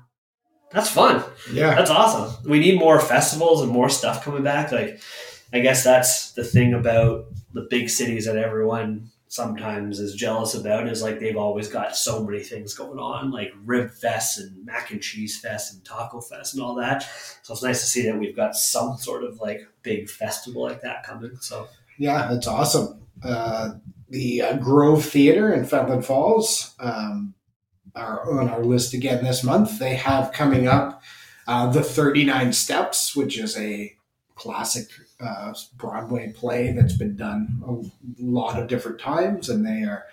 That's 0.70 0.90
fun. 0.90 1.24
Yeah. 1.50 1.74
That's 1.74 1.90
awesome. 1.90 2.48
We 2.48 2.58
need 2.58 2.78
more 2.78 3.00
festivals 3.00 3.62
and 3.62 3.72
more 3.72 3.88
stuff 3.88 4.22
coming 4.22 4.42
back. 4.42 4.70
Like, 4.70 5.00
I 5.52 5.60
guess 5.60 5.82
that's 5.82 6.32
the 6.32 6.44
thing 6.44 6.74
about 6.74 7.24
the 7.54 7.66
big 7.70 7.88
cities 7.88 8.26
that 8.26 8.36
everyone 8.36 9.10
sometimes 9.28 9.98
is 9.98 10.14
jealous 10.14 10.54
about 10.54 10.88
is 10.88 11.02
like 11.02 11.20
they've 11.20 11.36
always 11.36 11.68
got 11.68 11.96
so 11.96 12.22
many 12.22 12.40
things 12.40 12.74
going 12.74 12.98
on, 12.98 13.30
like 13.30 13.52
rib 13.64 13.90
fest 13.90 14.38
and 14.38 14.64
mac 14.64 14.90
and 14.90 15.02
cheese 15.02 15.40
fest 15.40 15.72
and 15.72 15.84
taco 15.84 16.20
fest 16.20 16.54
and 16.54 16.62
all 16.62 16.74
that. 16.74 17.08
So 17.42 17.54
it's 17.54 17.62
nice 17.62 17.80
to 17.80 17.86
see 17.86 18.02
that 18.02 18.18
we've 18.18 18.36
got 18.36 18.54
some 18.54 18.98
sort 18.98 19.24
of 19.24 19.40
like 19.40 19.66
big 19.82 20.10
festival 20.10 20.62
like 20.62 20.82
that 20.82 21.02
coming. 21.02 21.36
So 21.40 21.68
Yeah, 21.98 22.28
that's 22.30 22.46
awesome. 22.46 23.00
Uh, 23.22 23.72
the 24.10 24.42
uh, 24.42 24.56
Grove 24.56 25.04
Theater 25.04 25.52
in 25.52 25.64
Fenelon 25.64 26.04
Falls 26.04 26.74
um, 26.78 27.34
are 27.98 28.30
on 28.30 28.48
our 28.48 28.64
list 28.64 28.94
again 28.94 29.24
this 29.24 29.44
month. 29.44 29.78
They 29.78 29.96
have 29.96 30.32
coming 30.32 30.68
up 30.68 31.02
uh, 31.46 31.70
the 31.70 31.82
39 31.82 32.52
Steps, 32.52 33.16
which 33.16 33.38
is 33.38 33.56
a 33.58 33.94
classic 34.34 34.88
uh, 35.20 35.52
Broadway 35.76 36.32
play 36.32 36.72
that's 36.72 36.96
been 36.96 37.16
done 37.16 37.62
a 37.66 38.22
lot 38.22 38.58
of 38.58 38.68
different 38.68 39.00
times, 39.00 39.48
and 39.48 39.66
they 39.66 39.82
are 39.82 40.04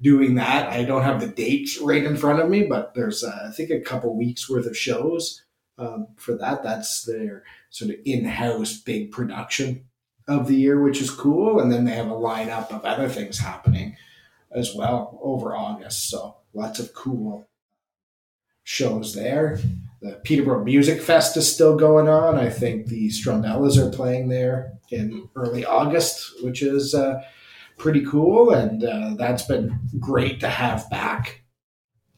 doing 0.00 0.34
that. 0.36 0.70
I 0.70 0.84
don't 0.84 1.02
have 1.02 1.20
the 1.20 1.26
dates 1.26 1.78
right 1.78 2.04
in 2.04 2.16
front 2.16 2.40
of 2.40 2.48
me, 2.48 2.64
but 2.64 2.94
there's 2.94 3.22
uh, 3.22 3.48
I 3.48 3.50
think 3.52 3.70
a 3.70 3.80
couple 3.80 4.16
weeks 4.16 4.48
worth 4.48 4.66
of 4.66 4.76
shows 4.76 5.42
um, 5.78 6.08
for 6.16 6.34
that. 6.36 6.62
That's 6.62 7.04
their 7.04 7.44
sort 7.70 7.90
of 7.90 7.96
in-house 8.04 8.78
big 8.78 9.12
production 9.12 9.84
of 10.28 10.48
the 10.48 10.56
year, 10.56 10.80
which 10.80 11.00
is 11.00 11.10
cool. 11.10 11.60
And 11.60 11.70
then 11.70 11.84
they 11.84 11.92
have 11.92 12.10
a 12.10 12.14
lineup 12.14 12.70
of 12.70 12.84
other 12.84 13.08
things 13.08 13.38
happening 13.38 13.96
as 14.50 14.74
well 14.74 15.18
over 15.22 15.54
August. 15.54 16.08
So 16.08 16.36
lots 16.56 16.78
of 16.78 16.92
cool 16.94 17.48
shows 18.64 19.14
there. 19.14 19.58
The 20.02 20.20
Peterborough 20.24 20.64
Music 20.64 21.00
Fest 21.00 21.36
is 21.36 21.52
still 21.52 21.76
going 21.76 22.08
on. 22.08 22.36
I 22.36 22.50
think 22.50 22.86
the 22.86 23.08
Strumbellas 23.08 23.76
are 23.78 23.94
playing 23.94 24.28
there 24.28 24.72
in 24.90 25.28
early 25.36 25.64
August, 25.64 26.42
which 26.42 26.62
is 26.62 26.94
uh, 26.94 27.22
pretty 27.78 28.04
cool. 28.04 28.50
And 28.50 28.84
uh, 28.84 29.14
that's 29.16 29.44
been 29.44 29.78
great 29.98 30.40
to 30.40 30.48
have 30.48 30.88
back 30.90 31.42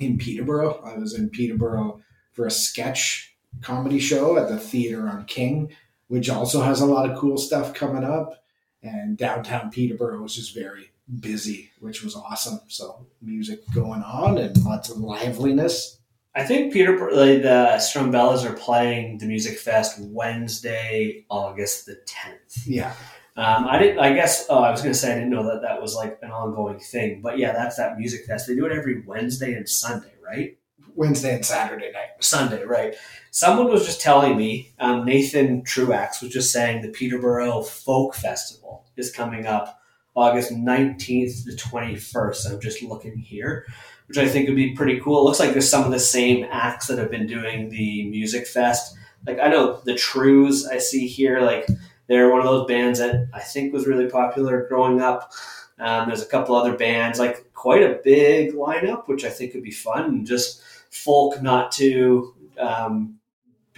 in 0.00 0.18
Peterborough. 0.18 0.82
I 0.84 0.96
was 0.96 1.14
in 1.14 1.30
Peterborough 1.30 2.00
for 2.32 2.46
a 2.46 2.50
sketch 2.50 3.36
comedy 3.60 3.98
show 3.98 4.36
at 4.36 4.48
the 4.48 4.58
theater 4.58 5.08
on 5.08 5.24
King 5.24 5.70
which 6.08 6.28
also 6.28 6.62
has 6.62 6.80
a 6.80 6.86
lot 6.86 7.08
of 7.08 7.16
cool 7.16 7.38
stuff 7.38 7.72
coming 7.72 8.04
up. 8.04 8.42
And 8.82 9.16
downtown 9.16 9.70
Peterborough 9.70 10.24
is 10.24 10.34
just 10.34 10.54
very 10.54 10.90
busy, 11.20 11.70
which 11.80 12.02
was 12.02 12.14
awesome. 12.14 12.60
So 12.68 13.06
music 13.22 13.60
going 13.74 14.02
on 14.02 14.38
and 14.38 14.56
lots 14.64 14.90
of 14.90 14.98
liveliness. 14.98 15.98
I 16.34 16.44
think 16.44 16.72
Peter 16.72 16.92
like 17.10 17.42
the 17.42 17.76
Strumbellas 17.78 18.44
are 18.44 18.52
playing 18.52 19.18
the 19.18 19.26
Music 19.26 19.58
Fest 19.58 19.98
Wednesday, 20.00 21.24
August 21.30 21.86
the 21.86 21.96
tenth. 22.06 22.66
Yeah, 22.66 22.92
Um, 23.36 23.66
I 23.68 23.78
didn't. 23.78 23.98
I 23.98 24.12
guess. 24.12 24.46
Oh, 24.48 24.62
I 24.62 24.70
was 24.70 24.80
going 24.80 24.92
to 24.92 24.98
say 24.98 25.12
I 25.12 25.14
didn't 25.14 25.30
know 25.30 25.44
that 25.50 25.62
that 25.62 25.80
was 25.80 25.94
like 25.94 26.18
an 26.22 26.30
ongoing 26.30 26.78
thing. 26.78 27.22
But 27.22 27.38
yeah, 27.38 27.52
that's 27.52 27.76
that 27.76 27.98
music 27.98 28.24
fest. 28.26 28.46
They 28.46 28.54
do 28.54 28.66
it 28.66 28.72
every 28.72 29.02
Wednesday 29.06 29.54
and 29.54 29.68
Sunday, 29.68 30.12
right? 30.24 30.58
Wednesday 30.94 31.34
and 31.34 31.44
Saturday 31.44 31.90
night. 31.92 32.22
Sunday, 32.22 32.64
right? 32.64 32.94
Someone 33.30 33.68
was 33.68 33.86
just 33.86 34.00
telling 34.00 34.36
me. 34.36 34.74
Um, 34.78 35.04
Nathan 35.04 35.62
Truax 35.62 36.20
was 36.22 36.32
just 36.32 36.52
saying 36.52 36.82
the 36.82 36.88
Peterborough 36.88 37.62
Folk 37.62 38.14
Festival 38.14 38.84
is 38.96 39.10
coming 39.10 39.46
up 39.46 39.77
August 40.18 40.50
nineteenth 40.52 41.44
to 41.46 41.56
twenty 41.56 41.96
first. 41.96 42.46
I'm 42.48 42.60
just 42.60 42.82
looking 42.82 43.16
here. 43.18 43.66
which 44.08 44.18
I 44.18 44.26
think 44.26 44.48
would 44.48 44.56
be 44.56 44.74
pretty 44.74 44.98
cool. 45.00 45.20
It 45.20 45.24
looks 45.24 45.38
like 45.38 45.52
there's 45.52 45.68
some 45.68 45.84
of 45.84 45.90
the 45.92 46.00
same 46.00 46.46
acts 46.50 46.86
that 46.88 46.98
have 46.98 47.10
been 47.10 47.26
doing 47.26 47.68
the 47.68 48.08
music 48.08 48.46
fest. 48.46 48.96
Like 49.26 49.38
I 49.38 49.48
know 49.48 49.80
the 49.84 49.92
Trews 49.92 50.66
I 50.66 50.78
see 50.78 51.06
here, 51.06 51.40
like 51.40 51.66
they're 52.06 52.30
one 52.30 52.40
of 52.40 52.46
those 52.46 52.66
bands 52.66 52.98
that 53.00 53.28
I 53.34 53.40
think 53.40 53.72
was 53.72 53.86
really 53.86 54.08
popular 54.08 54.66
growing 54.66 55.00
up. 55.02 55.32
Um, 55.78 56.08
there's 56.08 56.22
a 56.22 56.26
couple 56.26 56.56
other 56.56 56.76
bands, 56.76 57.18
like 57.18 57.52
quite 57.52 57.82
a 57.82 58.00
big 58.02 58.54
lineup, 58.54 59.08
which 59.08 59.24
I 59.24 59.28
think 59.30 59.52
would 59.54 59.62
be 59.62 59.70
fun. 59.70 60.24
Just 60.24 60.62
folk, 60.90 61.42
not 61.42 61.70
too 61.70 62.34
um, 62.58 63.17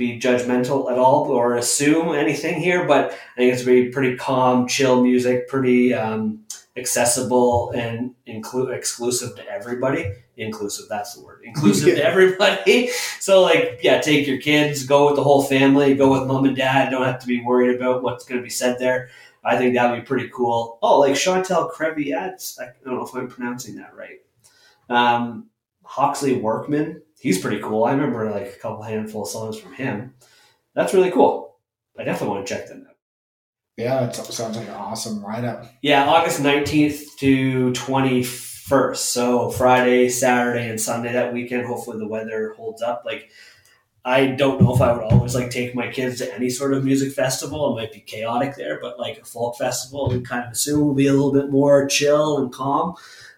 be 0.00 0.18
judgmental 0.18 0.90
at 0.90 0.98
all 0.98 1.30
or 1.30 1.56
assume 1.56 2.14
anything 2.14 2.58
here, 2.58 2.86
but 2.86 3.12
I 3.12 3.36
think 3.36 3.52
it's 3.52 3.62
be 3.62 3.90
pretty 3.90 4.16
calm, 4.16 4.66
chill 4.66 5.02
music, 5.02 5.46
pretty 5.46 5.92
um, 5.92 6.42
accessible 6.74 7.70
and 7.72 8.14
include 8.24 8.70
exclusive 8.70 9.36
to 9.36 9.46
everybody. 9.46 10.10
Inclusive, 10.38 10.86
that's 10.88 11.14
the 11.14 11.22
word. 11.22 11.42
Inclusive 11.44 11.96
to 11.96 12.04
everybody. 12.04 12.90
So 13.20 13.42
like, 13.42 13.80
yeah, 13.82 14.00
take 14.00 14.26
your 14.26 14.40
kids, 14.40 14.84
go 14.86 15.06
with 15.06 15.16
the 15.16 15.22
whole 15.22 15.42
family, 15.42 15.94
go 15.94 16.10
with 16.10 16.26
mom 16.26 16.46
and 16.46 16.56
dad. 16.56 16.88
Don't 16.88 17.04
have 17.04 17.20
to 17.20 17.26
be 17.26 17.42
worried 17.42 17.76
about 17.76 18.02
what's 18.02 18.24
going 18.24 18.40
to 18.40 18.42
be 18.42 18.48
said 18.48 18.78
there. 18.78 19.10
I 19.44 19.58
think 19.58 19.74
that 19.74 19.90
would 19.90 20.00
be 20.00 20.06
pretty 20.06 20.30
cool. 20.30 20.78
Oh, 20.80 21.00
like 21.00 21.16
Chantal 21.16 21.70
Creviat. 21.70 22.58
I 22.58 22.70
don't 22.82 22.94
know 22.96 23.04
if 23.04 23.14
I'm 23.14 23.28
pronouncing 23.28 23.76
that 23.76 23.94
right. 23.94 24.20
Um, 24.88 25.50
Hawksley 25.84 26.36
Workman. 26.36 27.02
He's 27.20 27.38
pretty 27.38 27.61
cool. 27.61 27.85
I 27.85 27.92
remember 27.92 28.30
like 28.30 28.46
a 28.48 28.59
couple 28.59 28.83
handful 28.83 29.22
of 29.22 29.28
songs 29.28 29.59
from 29.59 29.74
him. 29.74 30.14
That's 30.74 30.94
really 30.94 31.11
cool. 31.11 31.59
I 31.98 32.04
definitely 32.04 32.37
want 32.37 32.46
to 32.46 32.54
check 32.54 32.66
them 32.66 32.87
out. 32.88 32.96
Yeah, 33.76 34.09
it 34.09 34.14
sounds 34.14 34.56
like 34.56 34.68
an 34.68 34.74
awesome 34.74 35.22
lineup. 35.22 35.68
Yeah, 35.83 36.06
August 36.06 36.40
19th 36.40 37.16
to 37.18 37.72
21st. 37.72 38.96
So 38.96 39.50
Friday, 39.50 40.09
Saturday, 40.09 40.68
and 40.68 40.80
Sunday 40.80 41.12
that 41.12 41.33
weekend. 41.33 41.66
Hopefully 41.66 41.98
the 41.98 42.09
weather 42.09 42.54
holds 42.56 42.83
up. 42.83 43.02
Like, 43.04 43.30
I 44.04 44.26
don't 44.26 44.61
know 44.62 44.74
if 44.74 44.80
I 44.80 44.92
would 44.92 45.02
always 45.02 45.35
like 45.35 45.50
take 45.50 45.74
my 45.74 45.88
kids 45.88 46.18
to 46.18 46.35
any 46.35 46.48
sort 46.48 46.72
of 46.72 46.85
music 46.85 47.12
festival. 47.12 47.72
It 47.72 47.80
might 47.80 47.92
be 47.92 48.00
chaotic 48.00 48.56
there, 48.56 48.80
but 48.80 48.98
like 48.98 49.18
a 49.18 49.24
folk 49.24 49.59
festival, 49.59 50.09
we 50.09 50.20
kind 50.22 50.46
of 50.46 50.52
assume 50.52 50.87
will 50.87 50.94
be 50.94 51.06
a 51.06 51.12
little 51.12 51.33
bit 51.33 51.50
more 51.50 51.87
chill 51.87 52.38
and 52.38 52.50
calm. 52.52 52.94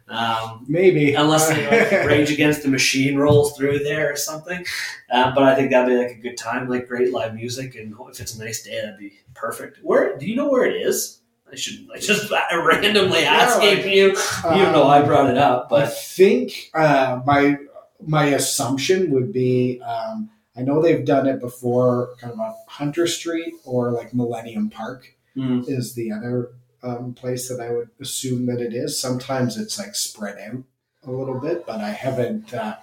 Um, 0.08 0.64
Maybe 0.68 1.14
unless 1.14 1.48
they, 1.48 1.64
like, 1.66 1.90
Rage 2.06 2.30
Against 2.30 2.62
the 2.62 2.68
Machine 2.68 3.16
rolls 3.16 3.56
through 3.56 3.80
there 3.80 4.12
or 4.12 4.16
something. 4.16 4.64
Uh, 5.10 5.34
but 5.34 5.44
I 5.44 5.54
think 5.54 5.70
that'd 5.70 5.88
be 5.88 5.96
like 5.96 6.16
a 6.16 6.20
good 6.20 6.36
time, 6.36 6.68
like 6.68 6.88
great 6.88 7.12
live 7.12 7.34
music, 7.34 7.74
and 7.76 7.94
if 8.10 8.20
it's 8.20 8.36
a 8.36 8.44
nice 8.44 8.62
day, 8.62 8.80
that'd 8.80 8.98
be 8.98 9.12
perfect. 9.34 9.78
Where 9.82 10.18
do 10.18 10.26
you 10.26 10.36
know 10.36 10.48
where 10.48 10.64
it 10.64 10.74
is? 10.74 11.20
I 11.50 11.56
should 11.56 11.86
like 11.86 12.00
just 12.00 12.32
randomly 12.52 13.24
asking 13.24 13.68
yeah, 13.68 13.74
like, 13.74 13.84
you. 13.86 14.60
You 14.60 14.72
know, 14.72 14.84
I 14.84 15.02
brought 15.02 15.30
it 15.30 15.36
up, 15.36 15.68
but 15.68 15.84
I 15.84 15.86
think 15.86 16.70
uh, 16.74 17.20
my 17.26 17.56
my 18.00 18.26
assumption 18.26 19.10
would 19.10 19.32
be. 19.32 19.80
Um, 19.82 20.30
I 20.56 20.60
know 20.62 20.82
they've 20.82 21.04
done 21.04 21.26
it 21.26 21.40
before, 21.40 22.14
kind 22.18 22.32
of 22.32 22.38
on 22.38 22.54
Hunter 22.68 23.06
Street 23.06 23.54
or 23.64 23.90
like 23.90 24.12
Millennium 24.12 24.68
Park 24.68 25.14
mm. 25.36 25.66
is 25.68 25.94
the 25.94 26.12
other 26.12 26.52
um, 26.82 27.14
place 27.14 27.48
that 27.48 27.60
I 27.60 27.70
would 27.70 27.90
assume 28.00 28.46
that 28.46 28.60
it 28.60 28.74
is. 28.74 28.98
Sometimes 28.98 29.56
it's 29.56 29.78
like 29.78 29.94
spread 29.94 30.38
out 30.38 30.62
a 31.04 31.10
little 31.10 31.38
bit, 31.38 31.66
but 31.66 31.80
I 31.80 31.90
haven't 31.90 32.52
uh, 32.52 32.76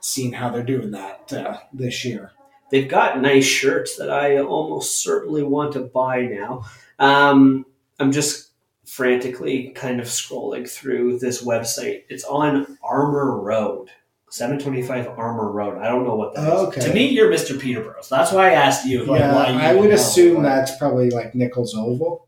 seen 0.00 0.32
how 0.32 0.50
they're 0.50 0.62
doing 0.62 0.90
that 0.92 1.32
uh, 1.32 1.58
this 1.72 2.04
year. 2.04 2.32
They've 2.70 2.88
got 2.88 3.20
nice 3.20 3.44
shirts 3.44 3.96
that 3.96 4.10
I 4.10 4.38
almost 4.38 5.02
certainly 5.02 5.42
want 5.42 5.74
to 5.74 5.80
buy 5.80 6.22
now. 6.22 6.64
Um, 6.98 7.66
I'm 8.00 8.12
just 8.12 8.50
frantically 8.86 9.70
kind 9.70 10.00
of 10.00 10.06
scrolling 10.06 10.68
through 10.68 11.18
this 11.18 11.44
website. 11.44 12.04
It's 12.08 12.24
on 12.24 12.78
Armour 12.82 13.40
Road. 13.40 13.90
725 14.30 15.18
Armour 15.18 15.52
Road. 15.52 15.76
I 15.76 15.88
don't 15.88 16.04
know 16.04 16.14
what 16.14 16.34
that 16.34 16.48
okay. 16.48 16.80
is. 16.80 16.86
To 16.86 16.94
me, 16.94 17.10
you're 17.10 17.30
Mr. 17.30 17.60
Peterborough. 17.60 18.00
So 18.00 18.16
that's 18.16 18.32
why 18.32 18.48
I 18.48 18.52
asked 18.54 18.86
you. 18.86 19.04
Like, 19.04 19.20
yeah, 19.20 19.36
I 19.36 19.74
would 19.74 19.90
assume 19.90 20.42
that's 20.42 20.74
probably 20.78 21.10
like 21.10 21.34
Nichols 21.34 21.74
Oval. 21.74 22.26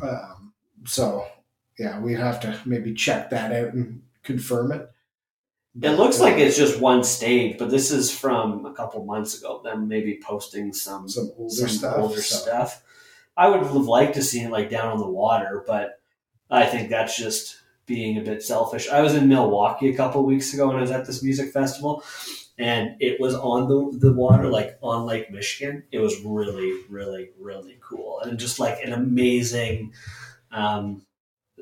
Um, 0.00 0.52
so 0.84 1.26
yeah, 1.78 2.00
we 2.00 2.14
have 2.14 2.40
to 2.40 2.58
maybe 2.64 2.94
check 2.94 3.30
that 3.30 3.52
out 3.52 3.74
and 3.74 4.02
confirm 4.22 4.72
it. 4.72 4.88
It 5.80 5.92
looks 5.92 6.20
like 6.20 6.36
it's 6.36 6.56
just 6.56 6.80
one 6.80 7.02
stage, 7.02 7.56
but 7.58 7.70
this 7.70 7.90
is 7.90 8.14
from 8.14 8.66
a 8.66 8.74
couple 8.74 9.04
months 9.06 9.38
ago. 9.38 9.62
Them 9.64 9.88
maybe 9.88 10.20
posting 10.22 10.72
some 10.72 11.08
some 11.08 11.32
older 11.38 11.54
some 11.54 11.68
stuff. 11.68 11.98
Older 11.98 12.20
so. 12.20 12.36
stuff. 12.36 12.82
I 13.36 13.48
would 13.48 13.60
have 13.60 13.74
liked 13.74 14.14
to 14.14 14.22
see 14.22 14.40
it 14.40 14.50
like 14.50 14.68
down 14.68 14.88
on 14.88 14.98
the 14.98 15.08
water, 15.08 15.64
but 15.66 15.98
I 16.50 16.66
think 16.66 16.90
that's 16.90 17.16
just 17.16 17.56
being 17.86 18.18
a 18.18 18.22
bit 18.22 18.42
selfish. 18.42 18.88
I 18.88 19.00
was 19.00 19.14
in 19.14 19.28
Milwaukee 19.28 19.88
a 19.88 19.96
couple 19.96 20.24
weeks 20.24 20.52
ago 20.52 20.68
and 20.68 20.78
I 20.78 20.82
was 20.82 20.90
at 20.90 21.06
this 21.06 21.22
music 21.22 21.52
festival, 21.52 22.04
and 22.58 22.96
it 23.00 23.20
was 23.20 23.34
on 23.34 23.68
the, 23.68 23.98
the 23.98 24.12
water, 24.12 24.48
like 24.48 24.78
on 24.82 25.06
Lake 25.06 25.30
Michigan. 25.30 25.84
It 25.90 25.98
was 25.98 26.20
really, 26.20 26.82
really, 26.88 27.30
really 27.38 27.78
cool, 27.80 28.20
and 28.20 28.38
just 28.38 28.58
like 28.58 28.82
an 28.82 28.92
amazing 28.92 29.92
um, 30.50 31.06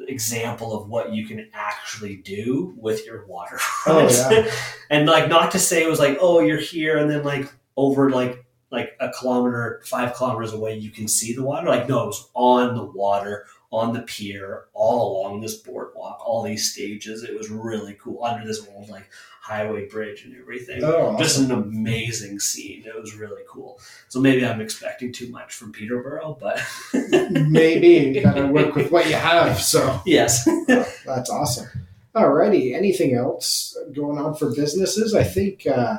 example 0.08 0.72
of 0.78 0.88
what 0.88 1.12
you 1.12 1.26
can 1.26 1.48
actually 1.52 2.16
do 2.16 2.74
with 2.76 3.06
your 3.06 3.26
water. 3.26 3.58
Oh, 3.86 4.08
yeah. 4.08 4.52
and 4.90 5.06
like, 5.06 5.30
not 5.30 5.52
to 5.52 5.58
say 5.58 5.82
it 5.82 5.88
was 5.88 5.98
like, 5.98 6.18
oh, 6.20 6.40
you're 6.40 6.60
here, 6.60 6.98
and 6.98 7.10
then 7.10 7.24
like 7.24 7.50
over 7.76 8.10
like 8.10 8.44
like 8.70 8.96
a 9.00 9.10
kilometer, 9.10 9.82
five 9.84 10.14
kilometers 10.14 10.52
away, 10.52 10.76
you 10.76 10.90
can 10.90 11.08
see 11.08 11.34
the 11.34 11.42
water. 11.42 11.66
Like, 11.68 11.88
no, 11.88 12.04
it 12.04 12.06
was 12.06 12.30
on 12.34 12.74
the 12.74 12.84
water, 12.84 13.46
on 13.72 13.92
the 13.92 14.02
pier, 14.02 14.64
all 14.72 15.22
along 15.22 15.40
this 15.40 15.56
boardwalk, 15.56 16.20
all 16.26 16.42
these 16.42 16.72
stages. 16.72 17.22
It 17.22 17.36
was 17.36 17.50
really 17.50 17.96
cool 18.00 18.24
under 18.24 18.46
this 18.46 18.66
old 18.74 18.88
like 18.88 19.08
highway 19.40 19.88
bridge 19.88 20.24
and 20.24 20.36
everything. 20.36 20.82
Oh, 20.84 21.16
Just 21.18 21.38
an 21.38 21.50
amazing 21.50 22.40
scene. 22.40 22.84
It 22.84 23.00
was 23.00 23.14
really 23.14 23.42
cool. 23.48 23.80
So 24.08 24.20
maybe 24.20 24.44
I'm 24.44 24.60
expecting 24.60 25.12
too 25.12 25.30
much 25.30 25.54
from 25.54 25.72
Peterborough, 25.72 26.36
but 26.40 26.62
maybe 27.30 27.88
you 27.88 28.20
gotta 28.22 28.46
work 28.46 28.74
with 28.74 28.90
what 28.90 29.08
you 29.08 29.14
have. 29.14 29.60
So 29.60 30.00
yes, 30.04 30.46
oh, 30.48 30.92
that's 31.06 31.30
awesome. 31.30 31.68
Alrighty, 32.14 32.74
anything 32.74 33.14
else 33.14 33.76
going 33.92 34.18
on 34.18 34.34
for 34.34 34.52
businesses? 34.52 35.14
I 35.14 35.22
think 35.22 35.64
uh, 35.66 35.98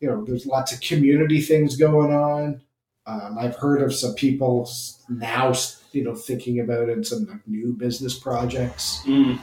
you 0.00 0.08
know 0.08 0.24
there's 0.24 0.46
lots 0.46 0.72
of 0.72 0.80
community 0.80 1.42
things 1.42 1.76
going 1.76 2.12
on. 2.12 2.62
Um, 3.04 3.36
I've 3.38 3.56
heard 3.56 3.82
of 3.82 3.94
some 3.94 4.14
people 4.14 4.70
now, 5.08 5.52
you 5.94 6.04
know, 6.04 6.14
thinking 6.14 6.60
about 6.60 6.88
it, 6.88 7.06
some 7.06 7.26
like 7.26 7.46
new 7.46 7.72
business 7.72 8.18
projects. 8.18 9.02
Mm 9.04 9.38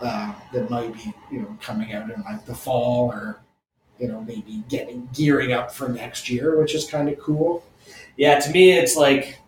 uh, 0.00 0.32
that 0.52 0.70
might 0.70 0.92
be 0.94 1.12
you 1.30 1.40
know 1.40 1.56
coming 1.60 1.92
out 1.92 2.10
in 2.10 2.22
like 2.22 2.44
the 2.46 2.54
fall 2.54 3.10
or 3.10 3.40
you 3.98 4.08
know 4.08 4.20
maybe 4.22 4.62
getting 4.68 5.08
gearing 5.12 5.52
up 5.52 5.72
for 5.72 5.88
next 5.88 6.28
year, 6.28 6.58
which 6.58 6.74
is 6.74 6.88
kind 6.88 7.08
of 7.08 7.18
cool. 7.18 7.64
Yeah, 8.16 8.38
to 8.38 8.50
me, 8.50 8.72
it's 8.72 8.96
like 8.96 9.38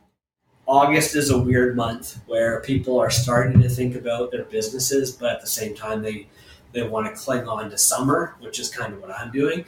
August 0.66 1.14
is 1.16 1.30
a 1.30 1.38
weird 1.38 1.76
month 1.76 2.20
where 2.26 2.60
people 2.60 2.98
are 2.98 3.10
starting 3.10 3.60
to 3.62 3.68
think 3.68 3.94
about 3.94 4.30
their 4.30 4.44
businesses, 4.44 5.12
but 5.12 5.32
at 5.32 5.40
the 5.40 5.46
same 5.46 5.74
time, 5.74 6.02
they 6.02 6.26
they 6.72 6.82
want 6.82 7.06
to 7.06 7.20
cling 7.20 7.48
on 7.48 7.70
to 7.70 7.78
summer, 7.78 8.36
which 8.40 8.58
is 8.58 8.68
kind 8.68 8.92
of 8.92 9.00
what 9.00 9.10
I'm 9.10 9.30
doing. 9.30 9.64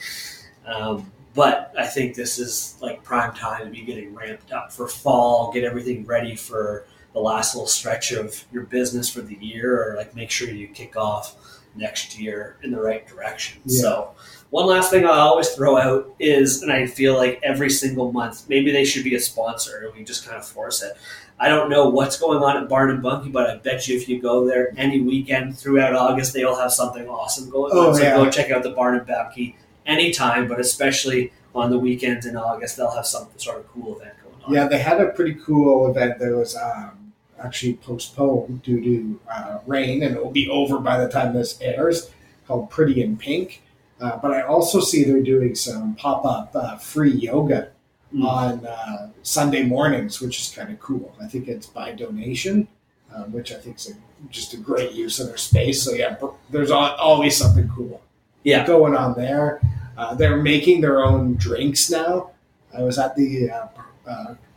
Um, 0.66 1.10
but 1.34 1.72
I 1.78 1.86
think 1.86 2.14
this 2.14 2.38
is 2.38 2.76
like 2.80 3.02
prime 3.02 3.34
time 3.34 3.64
to 3.64 3.70
be 3.70 3.82
getting 3.82 4.14
ramped 4.14 4.52
up 4.52 4.72
for 4.72 4.86
fall, 4.86 5.52
get 5.52 5.64
everything 5.64 6.04
ready 6.04 6.36
for 6.36 6.84
the 7.12 7.20
last 7.20 7.54
little 7.54 7.68
stretch 7.68 8.12
of 8.12 8.44
your 8.52 8.64
business 8.64 9.08
for 9.08 9.20
the 9.20 9.36
year 9.36 9.92
or 9.92 9.96
like 9.96 10.14
make 10.14 10.30
sure 10.30 10.48
you 10.48 10.68
kick 10.68 10.96
off 10.96 11.36
next 11.74 12.18
year 12.18 12.56
in 12.62 12.70
the 12.70 12.80
right 12.80 13.06
direction. 13.06 13.60
Yeah. 13.64 13.80
So 13.80 14.14
one 14.50 14.66
last 14.66 14.90
thing 14.90 15.06
I 15.06 15.18
always 15.18 15.48
throw 15.50 15.78
out 15.78 16.14
is, 16.18 16.62
and 16.62 16.70
I 16.70 16.86
feel 16.86 17.16
like 17.16 17.40
every 17.42 17.70
single 17.70 18.12
month, 18.12 18.48
maybe 18.48 18.70
they 18.70 18.84
should 18.84 19.04
be 19.04 19.14
a 19.14 19.20
sponsor 19.20 19.86
and 19.86 19.96
we 19.96 20.04
just 20.04 20.26
kind 20.26 20.36
of 20.36 20.46
force 20.46 20.82
it. 20.82 20.92
I 21.40 21.48
don't 21.48 21.70
know 21.70 21.88
what's 21.88 22.20
going 22.20 22.42
on 22.42 22.62
at 22.62 22.68
Barn 22.68 22.90
and 22.90 23.02
Bunkie, 23.02 23.30
but 23.30 23.48
I 23.48 23.56
bet 23.56 23.88
you 23.88 23.96
if 23.96 24.08
you 24.08 24.20
go 24.20 24.46
there 24.46 24.72
any 24.76 25.00
weekend 25.00 25.58
throughout 25.58 25.94
August, 25.94 26.34
they'll 26.34 26.56
have 26.56 26.72
something 26.72 27.08
awesome 27.08 27.50
going 27.50 27.72
oh, 27.74 27.88
on. 27.88 27.94
So 27.94 28.02
yeah. 28.02 28.16
go 28.16 28.30
check 28.30 28.50
out 28.50 28.62
the 28.62 28.70
Barn 28.70 28.96
and 28.96 29.06
Bunkie 29.06 29.56
anytime, 29.86 30.48
but 30.48 30.60
especially 30.60 31.32
on 31.54 31.70
the 31.70 31.78
weekends 31.78 32.26
in 32.26 32.36
August, 32.36 32.76
they'll 32.76 32.90
have 32.90 33.06
some 33.06 33.28
sort 33.36 33.58
of 33.58 33.68
cool 33.68 33.96
event 33.96 34.14
going 34.22 34.44
on. 34.44 34.54
Yeah, 34.54 34.68
they 34.68 34.78
had 34.78 35.00
a 35.00 35.08
pretty 35.08 35.34
cool 35.34 35.90
event. 35.90 36.18
that 36.18 36.34
was 36.34 36.56
um, 36.56 37.12
actually 37.42 37.74
postponed 37.74 38.62
due 38.62 38.80
to 38.80 39.20
uh, 39.30 39.58
rain, 39.66 40.02
and 40.02 40.16
it 40.16 40.22
will 40.22 40.30
be 40.30 40.48
over 40.48 40.78
by 40.78 40.98
the 40.98 41.10
time 41.10 41.34
this 41.34 41.60
airs, 41.60 42.10
called 42.46 42.70
Pretty 42.70 43.02
in 43.02 43.16
Pink. 43.16 43.62
Uh, 44.00 44.16
but 44.16 44.32
I 44.32 44.42
also 44.42 44.80
see 44.80 45.04
they're 45.04 45.22
doing 45.22 45.54
some 45.54 45.94
pop 45.94 46.24
up 46.24 46.50
uh, 46.56 46.76
free 46.76 47.12
yoga 47.12 47.70
mm. 48.12 48.24
on 48.24 48.66
uh, 48.66 49.10
Sunday 49.22 49.62
mornings, 49.62 50.20
which 50.20 50.40
is 50.40 50.52
kind 50.54 50.72
of 50.72 50.80
cool. 50.80 51.14
I 51.22 51.26
think 51.28 51.46
it's 51.46 51.66
by 51.66 51.92
donation, 51.92 52.66
uh, 53.14 53.24
which 53.24 53.52
I 53.52 53.56
think 53.56 53.76
is 53.76 53.90
a, 53.90 53.94
just 54.28 54.54
a 54.54 54.56
great 54.56 54.92
use 54.92 55.20
of 55.20 55.28
their 55.28 55.36
space. 55.36 55.82
So, 55.82 55.92
yeah, 55.92 56.16
there's 56.50 56.72
always 56.72 57.36
something 57.36 57.70
cool 57.76 58.02
yeah. 58.44 58.66
going 58.66 58.94
on 58.96 59.14
there. 59.14 59.60
Uh, 59.96 60.14
they're 60.14 60.36
making 60.38 60.80
their 60.80 61.02
own 61.04 61.34
drinks 61.34 61.90
now. 61.90 62.30
I 62.76 62.82
was 62.82 62.98
at 62.98 63.14
the 63.16 63.50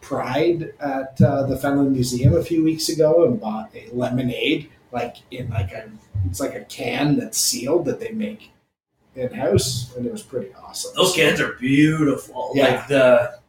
Pride 0.01 0.71
at 0.79 1.19
uh, 1.19 1.43
the 1.47 1.55
Fenelon 1.55 1.91
Museum 1.91 2.35
a 2.35 2.43
few 2.43 2.63
weeks 2.63 2.89
ago 2.89 3.25
and 3.25 3.41
bought 3.41 3.71
a 3.75 3.89
lemonade, 3.91 4.69
like 4.91 5.15
in 5.31 5.49
like 5.49 5.71
a 5.71 5.89
it's 6.27 6.39
like 6.39 6.53
a 6.53 6.63
can 6.65 7.17
that's 7.17 7.39
sealed 7.39 7.85
that 7.85 7.99
they 7.99 8.11
make 8.11 8.51
in 9.15 9.33
house, 9.33 9.91
and 9.97 10.05
it 10.05 10.11
was 10.11 10.21
pretty 10.21 10.53
awesome. 10.63 10.91
Those 10.95 11.15
cans 11.15 11.41
are 11.41 11.53
beautiful. 11.53 12.51
Yeah. 12.53 12.67
Like 12.75 12.87
the 12.87 13.39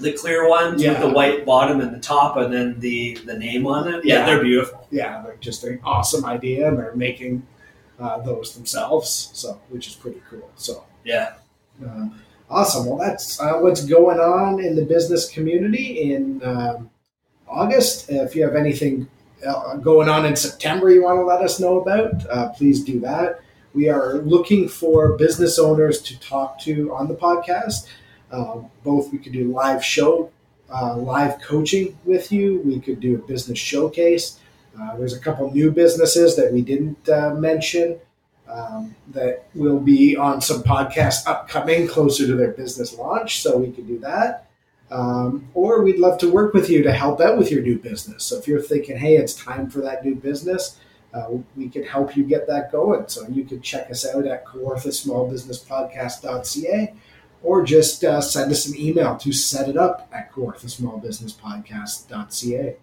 the 0.00 0.12
clear 0.12 0.48
ones 0.48 0.82
Yeah. 0.82 0.92
with 0.92 1.00
the 1.00 1.10
white 1.10 1.44
bottom 1.44 1.80
and 1.82 1.94
the 1.94 2.00
top, 2.00 2.38
and 2.38 2.50
then 2.50 2.80
the 2.80 3.18
the 3.26 3.36
name 3.38 3.66
on 3.66 3.92
it. 3.92 4.02
Yeah, 4.02 4.20
Yeah. 4.20 4.26
they're 4.26 4.42
beautiful. 4.42 4.86
yeah, 4.90 5.20
they're 5.22 5.36
just 5.40 5.62
an 5.64 5.78
awesome 5.84 6.24
idea, 6.24 6.68
and 6.68 6.78
they're 6.78 6.94
making 6.96 7.42
uh, 8.00 8.18
those 8.20 8.54
themselves, 8.54 9.30
so 9.32 9.60
which 9.70 9.86
is 9.88 9.94
pretty 9.94 10.22
cool. 10.30 10.50
So 10.56 10.84
Yeah. 11.04 11.34
uh, 11.84 12.08
awesome. 12.50 12.86
Well, 12.86 12.98
that's 12.98 13.40
uh, 13.40 13.54
what's 13.54 13.84
going 13.84 14.18
on 14.20 14.60
in 14.64 14.76
the 14.76 14.84
business 14.84 15.28
community 15.30 16.12
in 16.12 16.42
um, 16.44 16.90
August. 17.48 18.10
If 18.10 18.34
you 18.36 18.42
have 18.44 18.54
anything 18.54 19.08
uh, 19.46 19.76
going 19.76 20.08
on 20.08 20.26
in 20.26 20.34
September 20.36 20.90
you 20.90 21.02
want 21.04 21.18
to 21.18 21.24
let 21.24 21.40
us 21.42 21.60
know 21.60 21.80
about, 21.80 22.26
uh, 22.28 22.48
please 22.50 22.84
do 22.84 23.00
that. 23.00 23.40
We 23.74 23.88
are 23.88 24.14
looking 24.18 24.68
for 24.68 25.16
business 25.16 25.58
owners 25.58 26.00
to 26.02 26.18
talk 26.20 26.58
to 26.60 26.92
on 26.94 27.06
the 27.08 27.14
podcast. 27.14 27.86
Um, 28.32 28.70
both 28.82 29.12
we 29.12 29.18
could 29.18 29.32
do 29.32 29.52
live 29.52 29.84
show, 29.84 30.30
uh, 30.70 30.96
live 30.96 31.40
coaching 31.40 31.96
with 32.04 32.30
you. 32.32 32.60
We 32.64 32.80
could 32.80 33.00
do 33.00 33.14
a 33.14 33.18
business 33.18 33.58
showcase. 33.58 34.38
Uh, 34.80 34.96
there's 34.96 35.14
a 35.14 35.20
couple 35.20 35.52
new 35.52 35.70
businesses 35.70 36.36
that 36.36 36.52
we 36.52 36.62
didn't 36.62 37.08
uh, 37.08 37.34
mention 37.34 37.98
um, 38.48 38.94
that 39.08 39.46
will 39.54 39.80
be 39.80 40.16
on 40.16 40.40
some 40.40 40.62
podcasts 40.62 41.26
upcoming 41.26 41.86
closer 41.86 42.26
to 42.26 42.34
their 42.34 42.52
business 42.52 42.96
launch. 42.96 43.42
So 43.42 43.58
we 43.58 43.70
could 43.70 43.86
do 43.86 43.98
that. 44.00 44.46
Um, 44.90 45.50
or 45.52 45.82
we'd 45.82 45.98
love 45.98 46.16
to 46.20 46.30
work 46.30 46.54
with 46.54 46.70
you 46.70 46.82
to 46.82 46.90
help 46.92 47.20
out 47.20 47.36
with 47.36 47.50
your 47.50 47.60
new 47.62 47.78
business. 47.78 48.24
So 48.24 48.38
if 48.38 48.48
you're 48.48 48.62
thinking, 48.62 48.96
hey, 48.96 49.16
it's 49.16 49.34
time 49.34 49.68
for 49.68 49.82
that 49.82 50.02
new 50.02 50.14
business, 50.14 50.78
uh, 51.12 51.26
we 51.56 51.68
can 51.68 51.84
help 51.84 52.16
you 52.16 52.24
get 52.24 52.46
that 52.46 52.72
going. 52.72 53.06
So 53.08 53.28
you 53.28 53.44
can 53.44 53.60
check 53.60 53.90
us 53.90 54.06
out 54.06 54.26
at 54.26 54.46
kawarthasmallbusinesspodcast.ca 54.46 56.94
or 57.42 57.64
just 57.64 58.04
uh, 58.04 58.20
send 58.20 58.50
us 58.50 58.66
an 58.66 58.78
email 58.78 59.16
to 59.16 59.32
set 59.32 59.68
it 59.68 59.76
up 59.76 60.08
at 60.12 60.32
kawarthasmallbusinesspodcast.ca. 60.32 62.76